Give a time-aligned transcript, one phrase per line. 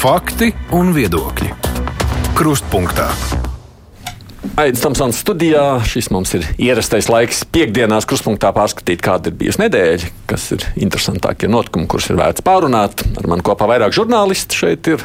[0.00, 1.50] Fakti un viedokļi.
[2.32, 3.10] Krustpunktā.
[4.56, 5.64] Aizsmeļamies Tamsons studijā.
[5.84, 11.52] Šis mums ir ierastais laiks piekdienās krustpunktā pārskatīt, kāda ir bijusi nedēļa, kas ir interesantākie
[11.52, 13.04] notikumi, kurus ir vērts pārunāt.
[13.20, 15.04] Ar mani kopā vairāk žurnālisti šeit ir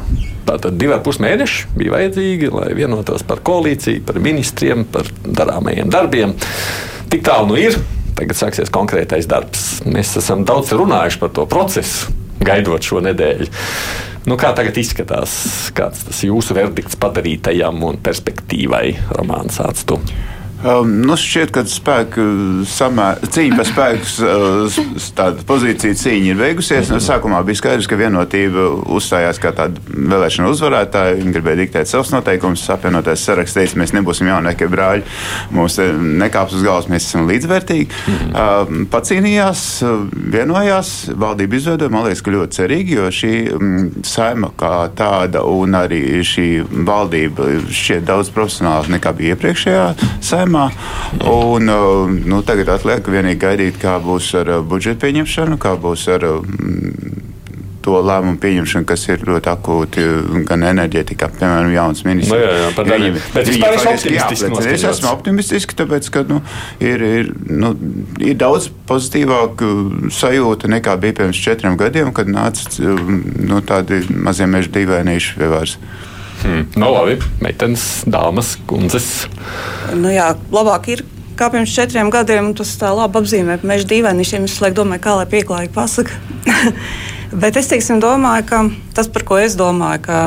[0.47, 5.91] Tātad divi ar pus mēneši bija vajadzīgi, lai vienotos par koalīciju, par ministriem, par darāmajiem
[5.93, 6.35] darbiem.
[7.11, 7.77] Tik tālu nu ir.
[8.17, 9.81] Tagad sāksies konkrētais darbs.
[9.87, 12.11] Mēs esam daudz runājuši par to procesu,
[12.43, 13.47] gaidot šo nedēļu.
[14.29, 15.31] Nu, kā tagad izskatās,
[15.73, 18.85] kāds tas jūsu verdikts padarītajam un perspektīvai
[19.17, 19.97] romāns atstātu?
[20.61, 22.23] Um, nu šķiet, ka spēku
[22.69, 26.89] samē, cīņa par spēku tāda pozīcija cīņa ir beigusies.
[26.89, 27.05] Mm -hmm.
[27.07, 31.17] Sākumā bija skaidrs, ka vienotība uzstājās kā tāda vēlēšana uzvarētāja.
[31.17, 35.03] Viņi gribēja diktēt savus noteikumus, apvienotais saraksts teica, mēs nebūsim jauniekie brāļi,
[35.51, 35.79] mums
[36.21, 37.89] nekāps uz galvas, mēs esam līdzvērtīgi.
[38.07, 38.69] Mm -hmm.
[38.69, 39.83] um, pacīnījās,
[40.31, 45.73] vienojās, valdība izveidoja, man liekas, ka ļoti cerīgi, jo šī um, saima kā tāda un
[45.73, 46.47] arī šī
[46.85, 50.71] valdība šķiet daudz profesionālāk nekā bija iepriekšējā saima jautājumā.
[51.27, 56.07] Un, uh, nu, tagad atliek vienīgi gaidīt, kā būs ar uh, budžeta pieņemšanu, kā būs
[56.11, 57.19] ar mm,
[57.81, 60.03] to lēmumu pieņemšanu, kas ir ļoti akūti
[60.45, 62.35] gan enerģētikā, piemēram, jauns ministrs.
[62.35, 63.09] No, nu jā, jā, par daļu.
[63.33, 64.67] Bet vispār es optimistiski.
[64.75, 66.37] Es esmu optimistiski, tāpēc, ka nu,
[66.79, 67.73] ir, ir, nu,
[68.21, 69.65] ir daudz pozitīvāk
[70.13, 75.77] sajūta nekā bija pirms četriem gadiem, kad nāca nu, tādi mazie meža dīvainīši pie varas.
[76.41, 76.67] Hmm.
[76.75, 79.27] No nu, labi, meitenes, dāmas, kundzes.
[79.93, 81.03] Nu jā, labāk ir
[81.41, 82.51] kā pirms četriem gadiem.
[82.57, 86.17] Tas tā labi apzīmē, ka meža dīvainīšiem es laikam domāju, kā lai pieklājīgi pasaka.
[87.41, 88.65] Bet es teiksim, domāju, ka
[88.97, 90.17] tas, par ko es domāju, ka,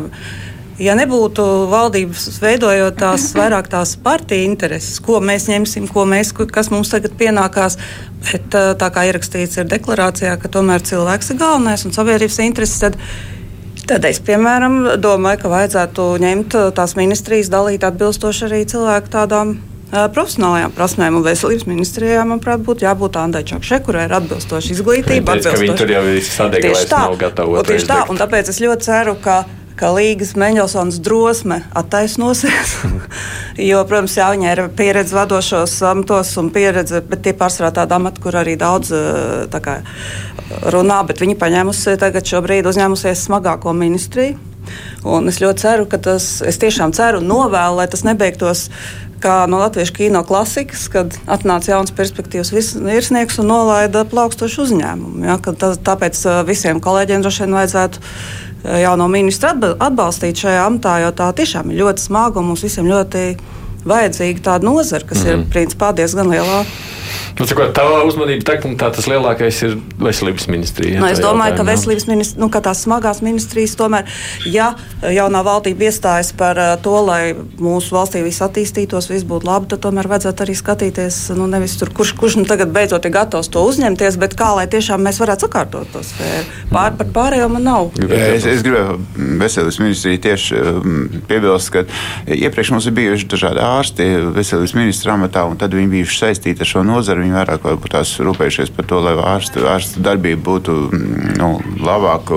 [0.80, 6.72] ja nebūtu valdības veidojot tās vairāk tās partiju intereses, ko mēs ņemsim, ko mēs, kas
[6.72, 7.76] mums tagad pienākās,
[8.24, 12.80] bet tā kā ierakstīts ir deklarācijā, ka tomēr cilvēks ir galvenais un sabiedrības intereses,
[13.90, 19.56] tad es, piemēram, domāju, ka vajadzētu ņemt uh, tās ministrijas, dalīt atbilstoši arī cilvēku tādām
[19.56, 21.18] uh, profesionālajām prasmēm.
[21.18, 25.36] Un veselības ministrijā, manuprāt, būtu jābūt Andai Čakšai, kurai ir atbilstoša izglītība.
[25.36, 25.66] Teic, atbilstoši...
[25.66, 27.60] Viņi tur jau ir sadegti, nav gatavi.
[27.70, 29.42] Tieši tā, un tāpēc es ļoti ceru, ka
[29.84, 32.70] ka Līgas Mendelsons drosme attaisnosies.
[33.68, 38.22] jo, protams, jā, viņai ir pieredze vadošos amatos un pieredze, bet tie pārsvarā tādi amati,
[38.24, 38.94] kur arī daudz
[39.52, 39.76] tā kā,
[40.72, 44.40] runā, bet viņa paņēmusi tagad šobrīd uzņēmusies smagāko ministriju.
[45.04, 48.70] Un es ļoti ceru, ka tas, es tiešām ceru un novēlu, lai tas nebeigtos
[49.20, 55.28] kā no latviešu kino klasikas, kad atnāca jauns perspektīvas virsnieks un nolaida plaukstošu uzņēmumu.
[55.28, 58.02] Ja, tā, tāpēc visiem kolēģiem droši vien vajadzētu
[58.64, 63.24] jauno ministru atbalstīt šajā amatā, jo tā tiešām ir ļoti smaga un mums visiem ļoti
[63.84, 65.48] vajadzīga tāda nozara, kas mm ir mhm.
[65.52, 66.64] principā diezgan lielā.
[67.34, 71.00] Nu, tā tava uzmanība tekmitā tas lielākais ir veselības ministrija.
[71.02, 74.06] Nu, es domāju, ka veselības ministrija, nu, ka tās smagās ministrijas tomēr,
[74.46, 74.68] ja
[75.02, 79.82] jaunā valdība iestājas par uh, to, lai mūsu valstī viss attīstītos, viss būtu labi, tad
[79.82, 83.64] tomēr vajadzētu arī skatīties, nu, nevis tur, kurš, kurš nu tagad beidzot ir gatavs to
[83.66, 86.46] uzņemties, bet kā lai tiešām mēs varētu sakārtot to sfēru.
[86.70, 87.90] Pār, par pārējo man nav.
[88.14, 91.84] Es, es gribēju veselības ministriju tieši um, piebilst, ka
[92.30, 94.08] iepriekš mums ir bijuši dažādi ārsti
[94.38, 98.72] veselības ministra amatā, un tad viņi bijuši saistīti ar šo nozari viņi vairāk tās rūpējušies
[98.76, 101.50] par to, lai ārsta, ārsta darbība būtu mm, nu,
[101.84, 102.32] labāk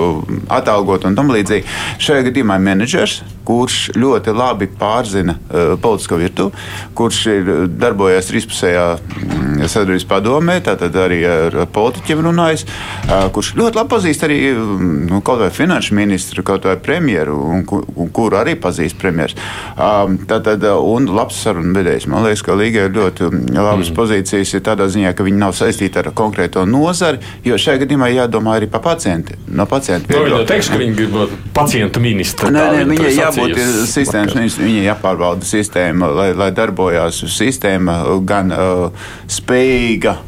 [0.54, 1.66] atalgot un tam līdzīgi.
[2.02, 6.66] Šajā gadījumā menedžers, kurš ļoti labi pārzina uh, politisko virtuvi,
[6.98, 7.50] kurš ir
[7.80, 14.26] darbojies trīspusējā mm, sadarbības padomē, tātad arī ar politiķiem runājis, uh, kurš ļoti labi pazīst
[14.28, 17.64] arī mm, nu, kaut vai finanšu ministru, kaut vai premjeru, un,
[17.96, 19.36] un kuru arī pazīst premjeras.
[19.78, 22.08] Um, tātad, un labs sarunu vedējs.
[22.10, 23.96] Man liekas, ka Līga ir ļoti labas mm.
[23.96, 24.54] pozīcijas.
[24.56, 28.70] Ir tādā ziņā, ka viņi nav saistīti ar konkrēto nozari, jo šajā gadījumā jādomā arī
[28.70, 29.40] par pacientiem.
[29.50, 30.30] No pacientu viedokļa.
[30.30, 32.52] No, viņa teiks, ka viņi grib būt pacientu ministri.
[32.54, 33.60] Nē, nē, viņai jābūt
[33.90, 40.27] sistēmas ministri, viņai jāpārbauda sistēma, lai, lai darbojās sistēma gan uh, spējīga uh,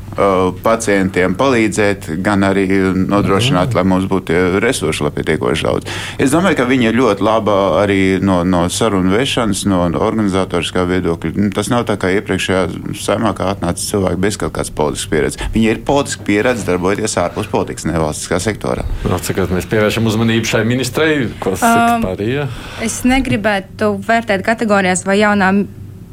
[0.62, 3.78] pacientiem palīdzēt, gan arī nodrošināt, mm.
[3.78, 5.90] lai mums būtu resursi, lai pietiekoši daudz.
[6.20, 11.32] Es domāju, ka viņi ir ļoti laba arī no, no sarunu vešanas, no organizatoriskā viedokļa.
[11.36, 15.48] Nu, tas nav tā kā iepriekšējā saimā, kā atnāca cilvēki bez kaut kādas politiskas pieredzes.
[15.54, 18.86] Viņi ir politiski pieredzi darbojoties ārpus politikas, nevalstiskā sektorā.
[19.10, 22.48] Atcakot, mēs pievēršam uzmanību šai ministrei, saka um, pārējie.
[22.84, 25.52] Es negribētu vērtēt kategorijās, vai jaunā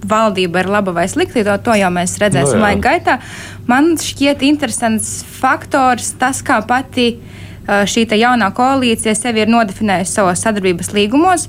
[0.09, 3.17] valdība ir laba vai slikta, to, to jau mēs redzēsim no, nu laika gaitā.
[3.69, 7.11] Man šķiet interesants faktors tas, kā pati
[7.67, 11.47] šī jaunā koalīcija sevi ir nodefinējusi savos sadarbības līgumos.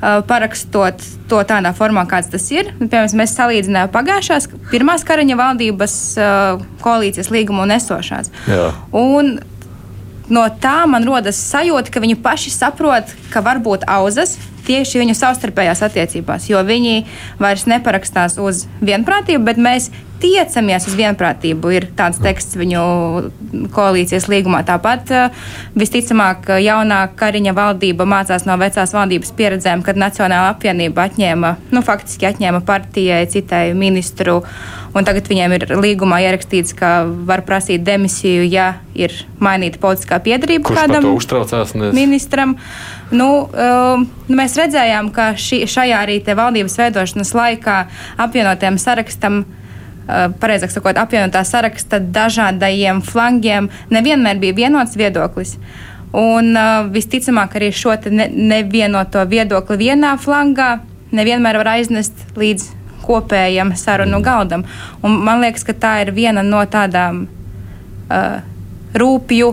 [0.00, 2.70] Parakstot to tādā formā, kāds tas ir.
[2.78, 5.96] Piemēram, mēs salīdzinājām pagājušās, pirmās karaņa valdības
[6.80, 8.32] koalīcijas līgumu un esošās.
[8.48, 8.70] Jā.
[8.96, 9.36] Un
[10.32, 15.16] no tā man rodas sajūta, ka viņi paši saprot, ka var būt auzas, tieši viņu
[15.18, 17.04] savstarpējās attiecībās, jo viņi
[17.40, 19.90] vairs neparakstās uz vienprātību, bet mēs
[20.20, 21.72] tiecamies uz vienprātību.
[21.74, 22.82] Ir tāds teksts viņu
[23.74, 24.62] koalīcijas līgumā.
[24.68, 25.46] Tāpat eh,
[25.78, 32.28] visticamāk, jaunā Kariņa valdība mācās no vecās valdības pieredzēm, kad Nacionāla apvienība atņēma, nu, faktiski
[32.30, 34.40] atņēma partijai citai ministru.
[34.90, 40.66] Un tagad viņiem ir līgumā ierakstīts, ka var prasīt demisiju, ja ir mainīta politiskā piedarība
[40.66, 42.56] Kurš kādam ministram.
[42.58, 47.78] Uh, Nu, um, mēs redzējām, ka ši, šajā arī valdības veidošanas laikā
[48.22, 49.44] apvienotiem sarakstam.
[50.10, 55.56] Uh, pareizāk sakot, apvienotā saraksta dažādajiem flangiem nevienmēr bija vienots viedoklis.
[56.16, 60.80] Un uh, visticamāk, arī šo ne, nevienoto viedokli vienā flangā
[61.14, 62.68] nevienmēr var aiznest līdz
[63.04, 64.64] kopējam sarunu galdam.
[65.02, 68.38] Un man liekas, ka tā ir viena no tādām uh,
[68.94, 69.52] rūpju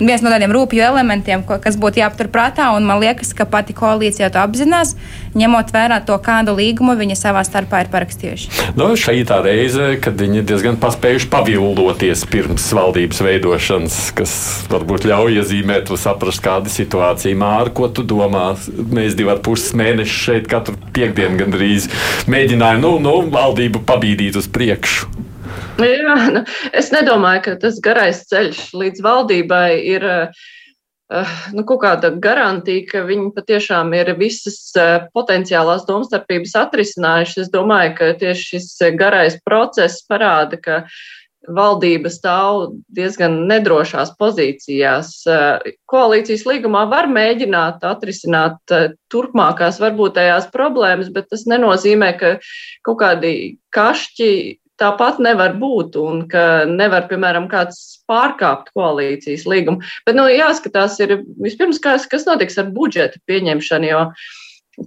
[0.00, 2.68] viens no tādiem rūpju elementiem, ko, kas būtu jāpaturprātā.
[2.80, 4.94] Man liekas, ka pati koalīcija to apzinās,
[5.38, 8.72] ņemot vērā to, kādu līgumu viņi savā starpā ir parakstījuši.
[8.78, 14.34] Nu, šī ir tā reize, kad viņi diezgan paspējuši pavildoties pirms valdības veidošanas, kas
[14.72, 17.38] varbūt ļauj iezīmēt, saprast, kāda ir situācija.
[17.38, 18.50] Māra, ko tu domā?
[18.66, 21.88] Mēs divi ar puses mēnešus šeit katru piekdienu gandrīz
[22.30, 25.25] mēģinājām nu, nu, valdību pabīdīt uz priekšu.
[25.76, 26.42] Jā, nu,
[26.76, 33.04] es nedomāju, ka tas garais ceļš līdz valdībai ir uh, nu, kaut kāda garantija, ka
[33.08, 37.44] viņi patiešām ir visas uh, potenciālās domstarpības atrisinājuši.
[37.44, 40.80] Es domāju, ka tieši šis garais process parāda, ka
[41.46, 45.12] valdība stāv diezgan nedrošās pozīcijās.
[45.90, 48.74] Koalīcijas līgumā var mēģināt atrisināt
[49.12, 52.32] turpmākās varbūtējās problēmas, bet tas nenozīmē, ka
[52.86, 53.34] kaut kādi
[53.76, 54.30] kašķi
[54.80, 59.84] tāpat nevar būt un ka nevar, piemēram, kāds pārkāpt koalīcijas līgumu.
[60.06, 64.02] Bet, nu, jāskatās ir vispirms, kas, kas notiks ar budžeta pieņemšanu, jo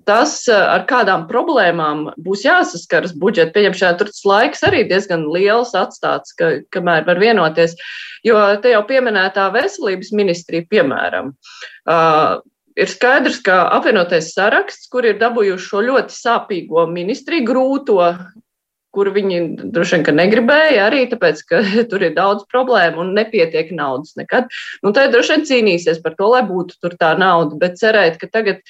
[0.06, 6.36] tas, ar kādām problēmām būs jāsaskaras budžeta pieņemšanā, tur tas laiks arī diezgan liels atstāts,
[6.38, 7.74] ka, kamēr var vienoties.
[8.26, 11.34] Jo te jau pieminētā veselības ministrija, piemēram,
[11.90, 12.42] uh,
[12.80, 18.04] ir skaidrs, ka apvienotais saraksts, kur ir dabūjuši šo ļoti sāpīgo ministriju, grūto
[18.96, 19.40] kur viņi
[19.74, 24.50] droši vien negribēja arī, tāpēc, ka tur ir daudz problēmu un nepietiek naudas nekad.
[24.84, 28.64] Nu, tad droši vien cīnīsies par to, lai būtu tā nauda, bet cerēt, ka tagad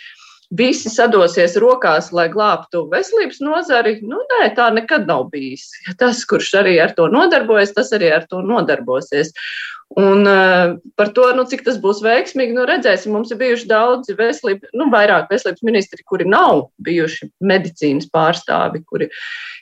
[0.49, 5.67] visi sadosies rokās, lai glābtu veselības nozari, nu, nē, tā nekad nav bijis.
[5.99, 9.33] Tas, kurš arī ar to nodarbojas, tas arī ar to nodarbosies.
[9.97, 13.13] Un uh, par to, nu, cik tas būs veiksmīgi, nu, redzēsim.
[13.13, 19.09] Mums ir bijuši daudzi veselības, nu, vairāk veselības ministri, kuri nav bijuši medicīnas pārstāvi, kuri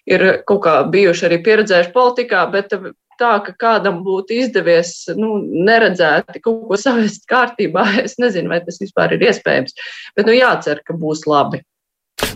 [0.08, 2.76] ir kaut kā bijuši arī pieredzējuši politikā, bet
[3.20, 8.80] tā, ka kādam būtu izdevies nu, neredzēti kaut ko savest kārtībā, es nezinu, vai tas
[8.84, 9.78] vispār ir iespējams.
[10.18, 11.64] Bet nu, jācer, ka būs labi.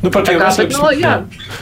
[0.01, 1.11] Nu, par tiem veselības, no, jā.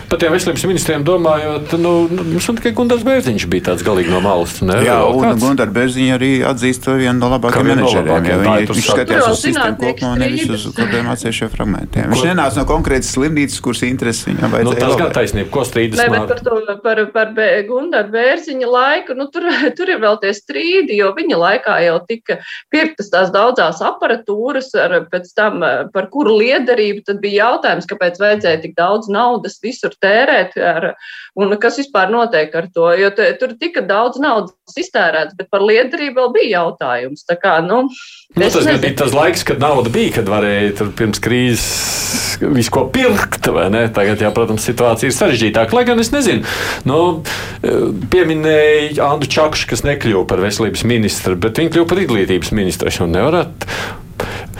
[0.07, 4.19] par tiem veselības ministriem domājot, nu, mums nu, tikai Gunārs Bērziņš bija tāds galīgi no
[4.23, 4.57] malas.
[4.63, 4.77] Ne?
[4.83, 8.07] Jā, un Gunārs Bērziņš arī atzīst to vienu no labākajiem menedžeriem.
[8.07, 12.11] No viņš, viņš skatījās uz sistēmu kopumā, nevis uz kādiem atsevišķiem fragmentiem.
[12.11, 14.79] Viņš nenāca no konkrētas slimnīcas, kuras intereses viņam vajadzēja.
[14.79, 15.99] Nu, tas gan taisnība, ko strīdas.
[15.99, 17.33] Nē, bet par, to, par, par
[17.67, 19.47] Gunārs Bērziņa laiku, nu, tur,
[19.79, 22.39] tur ir vēl tie strīdi, jo viņa laikā jau tika
[22.71, 28.21] pirktas tās daudzās aparatūras, ar, pēc tam par kuru liederību tad bija jautājums, kāpēc kāpēc
[28.21, 30.93] vajadzēja tik daudz naudas visur tērēt, ar,
[31.39, 32.89] un kas vispār notiek ar to.
[32.97, 37.25] Jo te, tur tika daudz naudas iztērēts, bet par liederību vēl bija jautājums.
[37.27, 37.87] Tā kā, nu,
[38.35, 38.81] Nu, tas nezinu.
[38.83, 43.41] bija tas laiks, kad nauda bija, kad varēja pirms krīzes visu ko pirkt.
[43.41, 45.73] Tagad, jā, protams, situācija ir sarežģītāka.
[45.73, 46.45] Lai gan es nezinu,
[46.85, 46.99] nu,
[48.13, 52.93] pieminēja Andu Čakšu, kas nekļuva par veselības ministru, bet viņa kļuva par izglītības ministru.
[52.93, 53.65] Es jau nevarat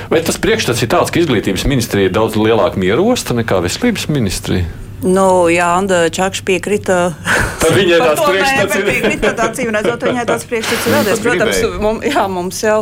[0.09, 4.67] Vai tas priekšstats ir tāds, ka izglītības ministrija ir daudz lielāka mierosta nekā veselības ministrija?
[4.99, 6.95] Nu, jā, Anna Čakša piekrita.
[7.61, 8.87] Tad viņai tāds priekšstats ir.
[8.89, 11.21] Piekrita, tā cīm redzot, viņai tāds priekšstats ir radies.
[11.23, 12.79] Protams, mums, jā, mums jau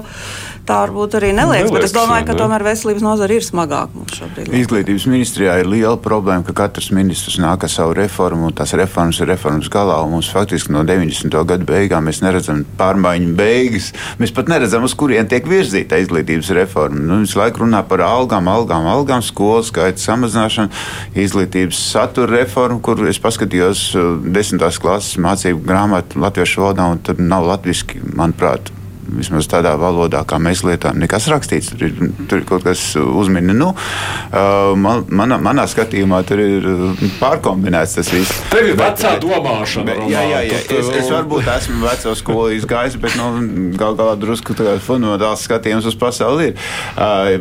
[0.67, 4.15] tā varbūt arī neliekas, neliekas bet es domāju, ka tomēr veselības nozara ir smagāka mums
[4.19, 4.51] šobrīd.
[4.61, 9.21] Izglītības ministrijā ir liela problēma, ka katrs ministrs nāk ar savu reformu, un tās reformas
[9.23, 11.37] ir reformas galā, un mums faktiski no 90.
[11.51, 13.91] gadu beigām mēs neredzam pārmaiņu beigas.
[14.21, 16.99] Mēs pat neredzam, uz kurien tiek virzīta izglītības reforma.
[16.99, 20.73] Nu, visu laiku runā par algām, algām, algām, skolu skaita samazināšanu,
[21.17, 27.21] izglītības satura reformu, kur es paskatījos uh, desmitās klases mācību grāmatu latviešu valodā, un tur
[27.21, 28.71] nav latviski, manuprāt,
[29.07, 31.71] vismaz tādā valodā, kā mēs lietojam, nekas rakstīts.
[31.73, 33.55] Tur ir, tur ir kaut kas uzmini.
[33.57, 33.71] Nu,
[34.81, 36.67] man, manā, manā skatījumā tur ir
[37.21, 38.41] pārkombinēts tas viss.
[38.51, 39.87] Tev ir vecā domāšana.
[39.87, 40.61] Bet, jā, jā, jā.
[40.77, 43.29] Es, es varbūt esmu veco skolu izgājis, bet nu,
[43.79, 46.65] gal galā drusku fundamentāls skatījums uz pasauli ir.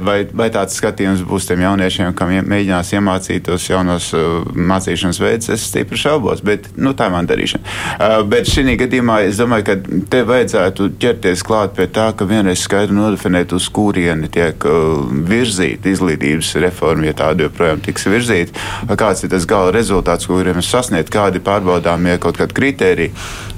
[0.07, 4.13] Vai, vai tāds skatījums būs tiem jauniešiem, kam mēģinās iemācīt tos jaunos
[4.55, 8.23] mācīšanas veidus, es stipri šaubos, bet nu, tā ir man darīšana.
[8.31, 9.77] Bet šī gadījumā es domāju, ka
[10.13, 15.07] te vajadzētu ķerties klāt klāt pie tā, ka vienreiz skaidri nodefinēt, uz kurieni tiek uh,
[15.09, 18.53] virzīta izglītības reforma, ja tāda joprojām tiks virzīta,
[18.99, 23.13] kāds ir tas gala rezultāts, ko gribam sasniegt, kādi pārbaudāmie kaut kādi kriteriji,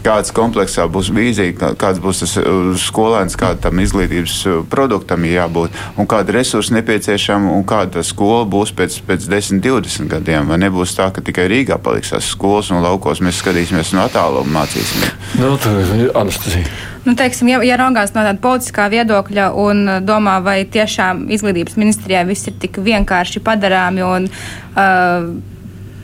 [0.05, 5.75] kāds kompleksā būs vīzija, kāds būs tas uh, skolēns, kādam izglītības uh, produktam ir jābūt,
[5.99, 10.47] un kāda resursa nepieciešama, un kāda skola būs pēc, pēc 10, 20 gadiem.
[10.53, 14.61] Vai nebūs tā, ka tikai Rīgā paliks tās skolas un laukos mēs skatīsimies no attāluma
[14.61, 15.19] mācīsimies?
[15.43, 16.95] Nu, tā ir anestezija.
[17.09, 21.79] Nu, teiksim, ja, ja raugās no tāda politiskā viedokļa un uh, domā, vai tiešām izglītības
[21.81, 25.31] ministrijai viss ir tik vienkārši padarāmi un uh,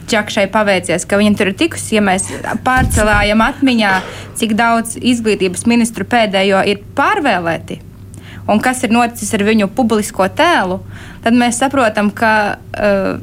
[0.09, 1.95] Čakšai paveicies, ka viņa tur ir tikusi.
[1.97, 2.27] Ja mēs
[2.65, 3.93] pārcelājam atmiņā,
[4.37, 7.81] cik daudz izglītības ministru pēdējo ir pārvēlēti
[8.49, 10.81] un kas ir noticis ar viņu publisko tēlu,
[11.25, 13.17] tad mēs saprotam, ka uh,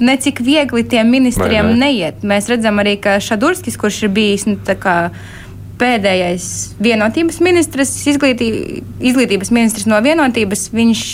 [0.00, 1.80] necik viegli tiem ministriem ne?
[1.86, 2.24] neiet.
[2.26, 4.56] Mēs redzam arī, ka Šadurskis, kurš ir bijis nu,
[5.80, 6.48] pēdējais
[6.82, 8.48] vienotības ministrs, izglītī,
[9.04, 11.04] izglītības ministrs no vienotības, viņš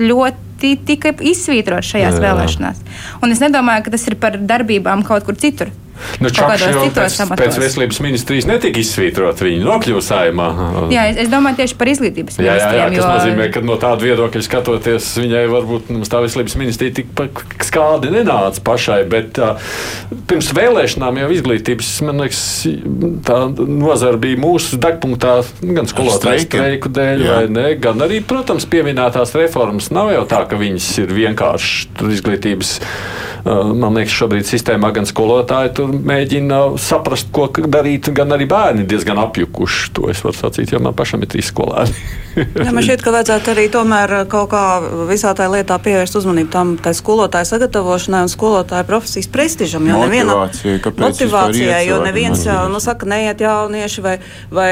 [0.00, 2.24] ļoti tika izsvītrots šajās jā, jā.
[2.24, 2.84] vēlēšanās.
[3.22, 5.72] Un es nedomāju, ka tas ir par darbībām kaut kur citur.
[6.22, 10.48] Nu, pēc, pēc veselības ministrijas netika izsvītrot, viņi nokļuva saimā.
[10.92, 12.50] Jā, es, es domāju tieši par izglītības ministriju.
[12.50, 13.10] Jā, jā, jā, tas jo...
[13.10, 17.22] nozīmē, ka no tāda viedokļa skatoties, viņai varbūt tā veselības ministrija tik
[17.66, 19.74] skādi nenāca pašai, bet uh,
[20.30, 22.44] pirms vēlēšanām jau izglītības, man liekas,
[23.26, 27.38] tā nozara bija mūsu degpunktā gan skolotāju streiku dēļ, jā.
[27.38, 29.92] vai ne, gan arī, protams, pieminētās reformas.
[29.94, 32.78] Nav jau tā, ka viņas ir vienkārši izglītības
[33.44, 39.20] Man liekas, šobrīd sistēmā gan skolotāji tur mēģina saprast, ko darīt, gan arī bērni diezgan
[39.26, 39.92] apjukuši.
[39.96, 41.94] To es varu sacīt, jo man pašam ir trīs skolēni.
[42.64, 44.64] ja, man šķiet, ka vajadzētu arī tomēr kaut kā
[45.08, 49.86] visā tajā lietā pievērst uzmanību tam skolotāju sagatavošanai un skolotāju profesijas prestižam.
[49.88, 50.36] Jo neviena
[50.98, 54.16] motivācijai, jo neviens jau nu, saka, neiet jaunieši vai,
[54.54, 54.70] vai,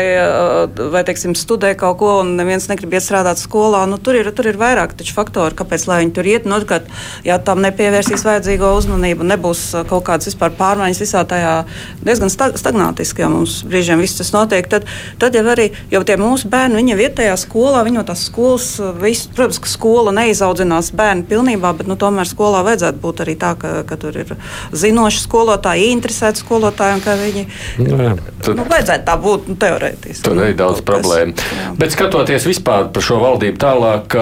[0.95, 3.85] vai teiksim, studē kaut ko un neviens negrib iet strādāt skolā.
[3.90, 6.49] Nu, tur, ir, tur ir vairāk faktori, kāpēc viņi tur iet.
[6.49, 6.88] Nu, kad,
[7.26, 11.54] ja tam nepievērsīs vajadzīgo uzmanību, nebūs kaut kādas vispār pārmaiņas visā tajā
[12.02, 14.68] diezgan stagnātiski, ja mums brīžiem viss tas notiek.
[14.71, 14.87] Tad,
[15.21, 18.68] tad jau arī jau tie mūsu bērni, viņi vietējā skolā, viņi no tās skolas,
[19.02, 23.54] visu, protams, ka skola neizaudzinās bērnu pilnībā, bet nu, tomēr skolā vajadzētu būt arī tā,
[23.61, 24.35] ka, ka tur ir
[24.73, 27.47] zinoši skolotāji, interesēti skolotāji un ka viņi.
[27.82, 30.26] Nu, jā, tad, nu, vajadzētu tā būt nu, teorētiski.
[30.26, 31.37] Tur ir daudz problēmu.
[31.80, 34.18] Bet skatoties vispār par šo valdību tālāk,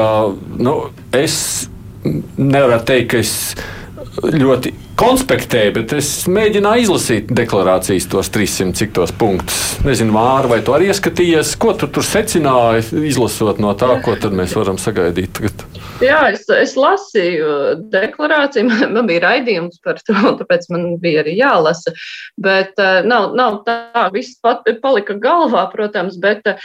[0.61, 0.77] nu,
[1.17, 1.37] es
[2.05, 3.35] nevaru teikt, ka es
[4.21, 9.61] ļoti konspektēju, bet es mēģināju izlasīt deklarācijas tos 300 cik tos punktus.
[9.87, 14.37] Nezinu, Māra, vai tu arī ieskatījies, ko tu tur secināji, izlasot no tā, ko tad
[14.37, 15.65] mēs varam sagaidīt tagad?
[16.05, 17.55] Jā, es, es lasīju
[17.93, 21.97] deklarāciju, man, man bija raidījums par to, tāpēc man bija arī jālasa.
[22.41, 26.61] Bet uh, nav, nav tā, viss pat palika galvā, protams, bet uh,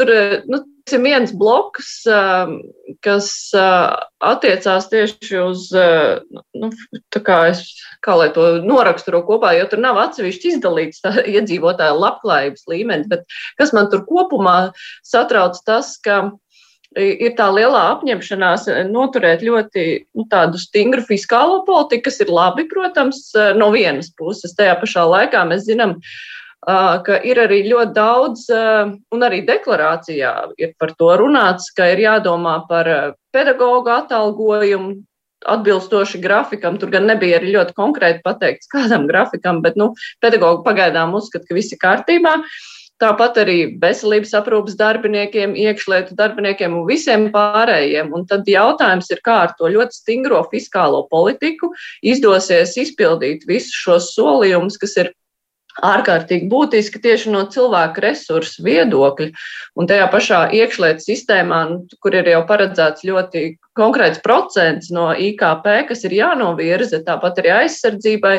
[0.00, 0.16] tur,
[0.48, 0.64] nu,
[0.94, 2.56] ir viens bloks, um,
[3.04, 3.94] kas uh,
[4.24, 6.20] attiecās tieši uz, uh,
[6.56, 6.70] nu,
[7.14, 7.62] kā, es,
[8.04, 13.26] kā lai to noraksturo kopā, jo tur nav atsevišķi izdalīts tā iedzīvotāja labklājības līmenis, bet
[13.60, 14.58] kas man tur kopumā
[15.06, 16.22] satrauc tas, ka
[16.98, 19.84] ir tā lielā apņemšanās noturēt ļoti
[20.18, 24.56] nu, tādu stingru fiskālo politiku, kas ir labi, protams, no vienas puses.
[24.58, 30.74] Tajā pašā laikā mēs zinām, uh, ka ir arī ļoti daudz, un arī deklarācijā ir
[30.78, 32.90] par to runāts, ka ir jādomā par
[33.32, 34.98] pedagoģu atalgojumu,
[35.48, 36.76] atbilstoši grafikam.
[36.76, 41.56] Tur gan nebija arī ļoti konkrēti pateikts, kādam grafikam, bet nu, pedagoģi pagaidām uzskata, ka
[41.56, 42.36] viss ir kārtībā.
[43.00, 48.12] tāpat arī veselības aprūpas darbiniekiem, iekšlietu darbiniekiem un visiem pārējiem.
[48.12, 54.12] Un tad jautājums ir, kā ar to ļoti stingro fiskālo politiku izdosies izpildīt visus šos
[54.18, 55.12] solījumus, kas ir
[55.86, 59.30] ārkārtīgi būtiski tieši no cilvēka resursu viedokļa.
[59.78, 63.44] Un tajā pašā iekšlietu sistēmā, nu, kur ir jau paredzēts ļoti
[63.78, 68.36] konkrēts procents no IKP, kas ir jānovirza, tāpat arī aizsardzībai.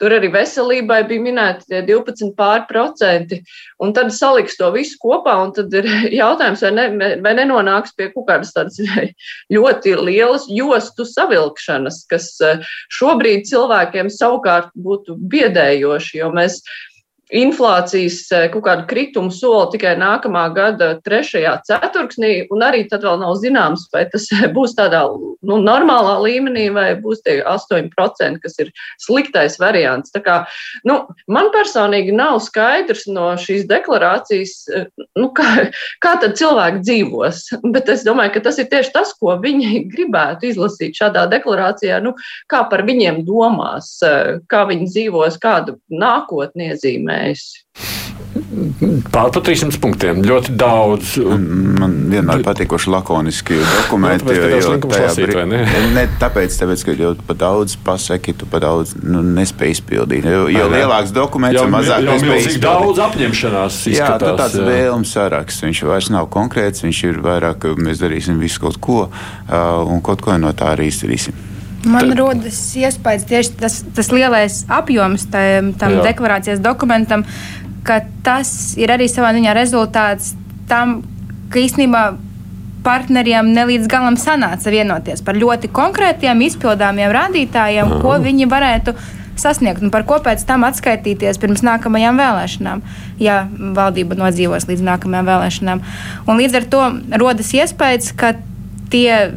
[0.00, 3.38] Tur arī veselībai bija minēti 12 pārprocenti.
[3.80, 5.88] Un tad saliks to visu kopā, un tad ir
[6.20, 8.76] jautājums, vai, ne, vai nenonāks pie kaut kādas tādas
[9.56, 12.66] ļoti lielas jostu savilkšanas, kas eh,
[12.98, 16.60] šobrīd cilvēkiem savukārt būtu biedējoši, jo mēs
[17.34, 23.18] inflācijas eh, kaut kādu kritumu soli tikai nākamā gada trešajā ceturksnī, un arī tad vēl
[23.22, 28.70] nav zināms, vai tas būs tādā nu, normālā līmenī vai būs tie 8%, kas ir
[29.02, 30.14] sliktais variants.
[30.14, 30.36] Tā kā,
[30.86, 34.86] nu, man personīgi nav skaidrs no šīs deklarācijas, eh,
[35.18, 35.66] nu, kā,
[36.04, 37.42] kā tad cilvēki dzīvos,
[37.74, 42.14] bet es domāju, ka tas ir tieši tas, ko viņi gribētu izlasīt šādā deklarācijā, nu,
[42.46, 47.62] kā par viņiem domās, eh, kā viņi dzīvos, kādu nākotni iezīmē ietekmējusi?
[49.12, 50.20] Pār par 300 punktiem.
[50.24, 51.14] Ļoti daudz.
[51.20, 54.28] Man vienmēr patikuši lakoniski dokumenti.
[54.28, 55.62] Nu, jo, tajā brīdī ne?
[55.94, 60.28] ne tāpēc, tāpēc, ka jau pa daudz pasaki, tu pa daudz nu, nespēj izpildīt.
[60.28, 62.60] Jo, jo lielāks dokuments, jo mazāk jau izpildīt.
[62.64, 63.80] daudz apņemšanās.
[63.92, 65.66] Izskatās, jā, tā tāds vēlums saraksts.
[65.66, 69.02] Viņš vairs nav konkrēts, viņš ir vairāk, mēs darīsim visu kaut ko
[69.48, 71.55] un kaut ko no tā arī izdarīsim.
[71.86, 72.18] Man Tad...
[72.18, 77.22] rodas iespējas tieši tas, tas lielais apjoms tam, tam deklarācijas dokumentam,
[77.86, 80.34] ka tas ir arī savā ziņā rezultāts
[80.70, 81.00] tam,
[81.52, 82.06] ka īstenībā
[82.86, 88.02] partneriem nelīdz galam sanāca vienoties par ļoti konkrētiem izpildāmiem rādītājiem, Aha.
[88.02, 88.94] ko viņi varētu
[89.36, 92.82] sasniegt un par ko pēc tam atskaitīties pirms nākamajām vēlēšanām,
[93.22, 93.42] ja
[93.76, 95.82] valdība nodzīvos līdz nākamajām vēlēšanām.
[96.26, 96.86] Un līdz ar to
[97.20, 98.32] rodas iespējas, ka
[98.90, 99.34] tie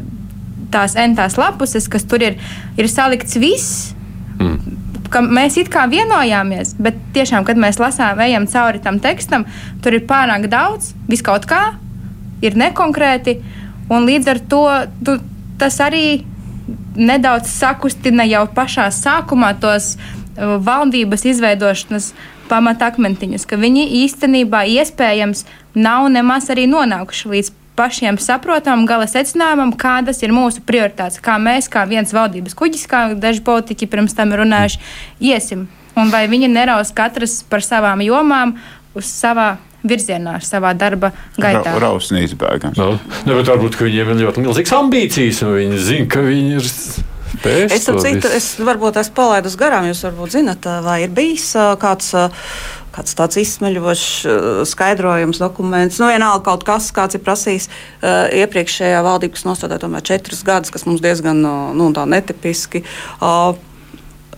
[0.74, 2.38] tās entās lapuses, kas tur ir,
[2.78, 3.94] ir salikts viss.
[4.40, 4.78] Mm.
[5.34, 9.48] Mēs it kā vienojāmies, bet tiešām, kad mēs lasām, ejam cauri tam tekstam,
[9.82, 11.80] tur ir pārāk daudz, vis kaut kā,
[12.46, 13.40] ir nekonkrēti.
[13.90, 14.64] Un līdz ar to
[15.06, 15.18] tu,
[15.58, 16.22] tas arī
[17.00, 22.12] nedaudz sakustina jau pašā sākumā tos uh, valdības izveidošanas
[22.50, 25.46] pamatakmentiņus, ka viņi īstenībā iespējams
[25.78, 31.72] nav nemaz arī nonākuši līdz pašiem saprotam gala secinājumam, kādas ir mūsu prioritātes, kā mēs,
[31.72, 34.84] kā viens valdības kuģis, kā daži politiķi pirms tam ir runājuši,
[35.32, 35.70] iesim.
[36.00, 38.58] Un vai viņi neraus katrs par savām jomām
[38.98, 41.76] uz savā virzienā, savā darba gaitā.
[41.76, 42.80] Ra Rausni neizbēgams.
[42.80, 46.74] No, nu, ne, varbūt viņiem ir ļoti milzīgas ambīcijas, un viņi zina, ka viņi ir.
[47.40, 52.16] Pēc es, citu, es varbūt esmu palaidus garām, jūs varbūt zinat, vai ir bijis kāds
[52.96, 56.02] kāds tāds izsmeļošs uh, skaidrojums, dokuments.
[56.02, 60.74] Nu, vienalga kaut kas, kāds ir prasījis uh, iepriekšējā valdība, kas nostādīja tomēr četrus gadus,
[60.74, 62.84] kas mums diezgan uh, nu, netipiski.
[63.20, 63.58] Uh,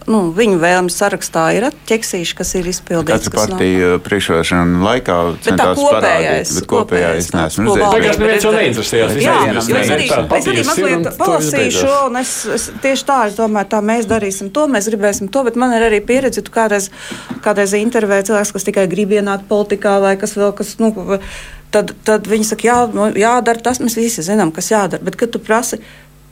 [0.09, 3.27] nu, viņu vēlmes sarakstā ir ķeksīši, kas ir izpildīts.
[3.29, 8.07] Katra partija priekšvēlēšana laikā centās parādīt, bet kopējais neesmu redzējis.
[8.07, 9.15] Tas neviens jau neinteresējās.
[9.21, 13.71] Jā, es arī, es arī mazliet palasīju šo, un es, es tieši tā, es domāju,
[13.75, 16.89] tā mēs darīsim to, mēs gribēsim to, bet man ir arī pieredze, tu kādreiz,
[17.45, 20.91] kādreiz intervēja cilvēks, kas tikai grib ienākt politikā vai kas vēl, kas, nu,
[21.73, 25.33] tad, tad viņi saka, jā, nu, jādara tas, mēs visi zinām, kas jādara, bet kad
[25.33, 25.81] tu prasi,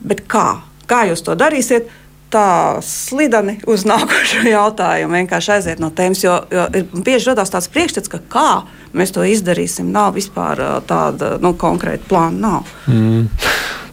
[0.01, 0.61] bet kā?
[0.89, 1.91] Kā jūs to darīsiet?
[2.33, 6.23] Tā slideni uz nākošo jautājumu, vienkārši aiziet no tēmas.
[6.23, 8.49] Jo, jo bieži radās tāds priekšstats, ka kā
[8.97, 12.59] mēs to izdarīsim, nav vispār tāda nu, konkrēta plāna.
[12.89, 13.27] Mm.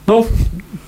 [0.06, 0.20] Nu,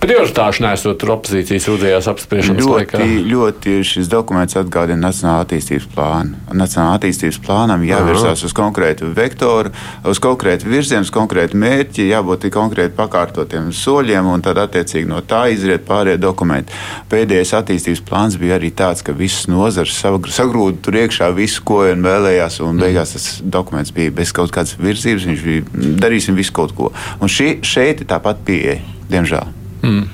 [0.03, 3.01] prioritāšu nesot opozīcijas sūdzējās apspriešanas ļoti, laikā.
[3.29, 6.39] Ļoti šis dokuments atgādina Nacionālā attīstības plānu.
[6.55, 9.73] Nacionālā attīstības plānam jāvirzās uz konkrētu vektoru,
[10.09, 15.45] uz konkrētu virzienu, uz konkrētu mērķi, jābūt konkrēti pakārtotiem soļiem, un tad attiecīgi no tā
[15.55, 16.75] izriet pārējie dokumenti.
[17.11, 22.05] Pēdējais attīstības plāns bija arī tāds, ka visas nozars sagrūda tur iekšā visu, ko vien
[22.07, 26.77] vēlējās, un beigās tas dokuments bija bez kaut kādas virzības, viņš bija darīsim visu kaut
[26.79, 26.93] ko.
[27.21, 28.81] Un šī, šeit ir tāpat pieeja,
[29.11, 29.58] diemžēl.
[29.83, 30.07] Mm.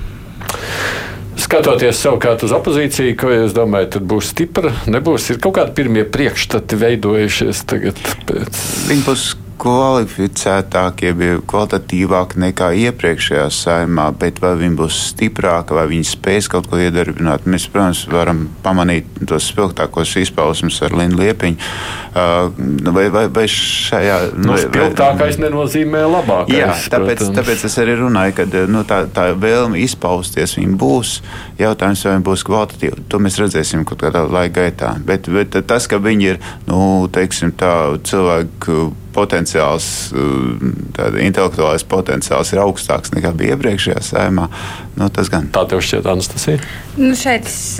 [1.45, 4.71] Skatoties savukārt uz opozīciju, ko es domāju, tad būs stipra.
[4.89, 7.99] Nebūs ir kaut kādi pirmie priekšstati veidojušies tagad.
[8.29, 8.61] Pēc...
[8.89, 9.25] Viņi būs
[9.61, 16.67] kvalificētākie, bija kvalitatīvāki nekā iepriekšējā saimā, bet vai viņi būs stiprāki, vai viņi spēs kaut
[16.71, 21.71] ko iedarbināt, mēs, protams, varam pamanīt tos spilgtākos izpausmes ar Lindu Liepiņu.
[22.15, 22.51] Uh,
[22.95, 24.17] vai, vai, vai šajā.
[24.39, 26.55] Nu, spilgtākais nenozīmē labākais.
[26.55, 27.39] Jā, tāpēc, protams.
[27.39, 31.17] tāpēc es arī runāju, ka nu, tā, tā vēlme izpausties būs.
[31.59, 34.93] Jautājums, vai viņi būs kvalitatīvi, to mēs redzēsim kaut kādā laika gaitā.
[35.07, 36.79] Bet, bet tas, ka viņi ir, nu,
[37.11, 37.73] teiksim, tā
[38.07, 39.87] cilvēku potenciāls,
[40.95, 44.49] tāda intelektuālais potenciāls ir augstāks nekā bija iepriekšējā sējumā.
[44.99, 45.47] Nu, tas gan.
[45.55, 46.59] Tā tev šķiet, Anastasija?
[46.99, 47.79] Nu, šeit es,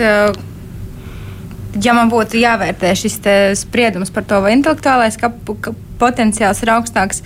[1.83, 3.19] ja man būtu jāvērtē šis
[3.61, 7.21] spriedums par to, vai intelektuālais ka, ka potenciāls ir augstāks,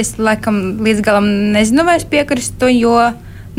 [0.00, 2.96] es laikam līdz galam nezinu, vai es piekrītu, jo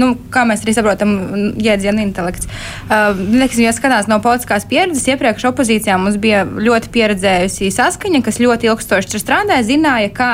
[0.01, 1.13] nu, kā mēs arī saprotam,
[1.62, 2.49] jēdzienu intelekts.
[2.86, 8.41] Uh, neksim, ja skatās no politiskās pieredzes, iepriekš opozīcijā mums bija ļoti pieredzējusi saskaņa, kas
[8.43, 10.31] ļoti ilgstoši strādāja, zināja, kā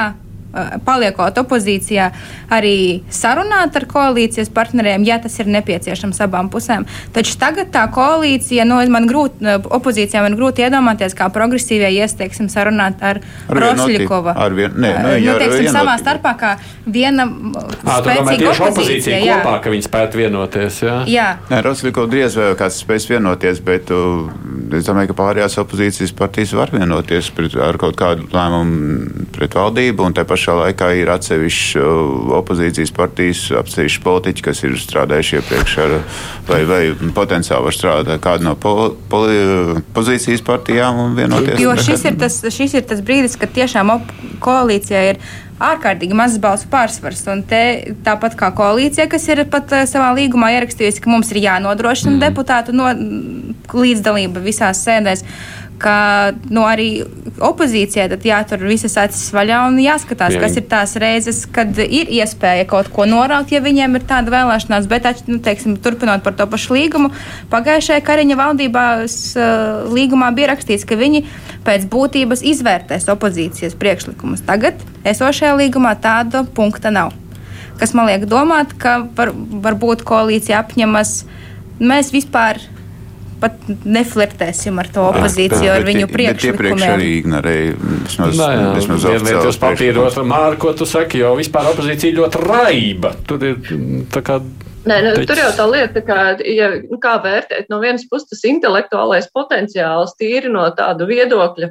[0.85, 2.09] paliekot opozīcijā,
[2.51, 2.75] arī
[3.13, 6.85] sarunāt ar koalīcijas partneriem, ja tas ir nepieciešams abām pusēm.
[7.15, 12.49] Taču tagad tā koalīcija, nu, man grūti, eh, opozīcijā man grūti iedomāties, kā progresīvie iesteiksim
[12.51, 14.35] sarunāt ar, ar Rosļikova.
[14.35, 15.77] Ar vien, nē, nu, nu, teiksim, vienot...
[15.77, 16.51] savā starpā kā
[16.85, 18.67] viena à, spēcīga opozīcija.
[18.67, 19.39] opozīcija jā.
[19.39, 20.81] kopā, ka viņi spētu vienoties.
[20.83, 21.29] Jā, jā.
[21.51, 24.27] Nē, Rosļikova diez vai kāds spēs vienoties, bet uh,
[24.75, 30.09] es domāju, ka pārējās opozīcijas partijas var vienoties pret, ar kaut kādu lēmumu pret valdību
[30.09, 35.37] un te pašā pašā laikā ir atsevišķi uh, opozīcijas partijas, atsevišķi politiķi, kas ir strādājuši
[35.37, 35.93] iepriekš ar,
[36.47, 36.81] vai, vai
[37.13, 39.21] potenciāli var strādāt kādu no po, po,
[39.93, 41.61] pozīcijas partijām un vienoties.
[41.61, 43.93] Jo šis ir tas, šis ir tas brīdis, kad tiešām
[44.41, 45.21] koalīcijā ir
[45.61, 47.21] ārkārtīgi mazs balsu pārsvars.
[47.29, 47.61] Un te,
[48.01, 52.21] tāpat kā koalīcija, kas ir pat uh, savā līgumā ierakstījusi, ka mums ir jānodrošina mm.
[52.25, 52.89] deputātu no,
[53.77, 55.27] līdzdalība visās sēdēs.
[55.81, 55.95] Ka
[56.53, 57.01] nu, arī
[57.41, 60.41] opozīcijai jātur visas acis vaļā un jāskatās, Jā.
[60.43, 64.89] kas ir tās reizes, kad ir iespēja kaut ko noraut, ja viņiem ir tāda vēlēšanās.
[64.91, 67.09] Bet, nu, teiksim, turpinot par to pašu līgumu,
[67.49, 71.23] pagājušajā Kariņa valdībās uh, līgumā bija rakstīts, ka viņi
[71.65, 74.45] pēc būtības izvērtēs opozīcijas priekšlikumus.
[74.45, 77.15] Tagad esošajā līgumā tāda punkta nav.
[77.81, 81.15] Kas man liek domāt, ka var, varbūt koalīcija apņemas
[81.81, 82.61] mēs vispār
[83.41, 86.77] pat neflirtēsim ar to opozīciju, jā, ar viņu priekšlikumiem.
[86.77, 90.19] Iepriekš arī ignorēja vismaz, jā, vismaz oficiāls papīros.
[90.31, 93.13] Māri, ko tu saki, jo vispār opozīcija ļoti raiba.
[93.27, 94.39] Tur ir mm, tā kā.
[94.89, 98.41] Nē, nu, tur jau tā lieta, kā, ja, nu, kā vērtēt no vienas puses tas
[98.49, 101.69] intelektuālais potenciāls tīri no tāda viedokļa,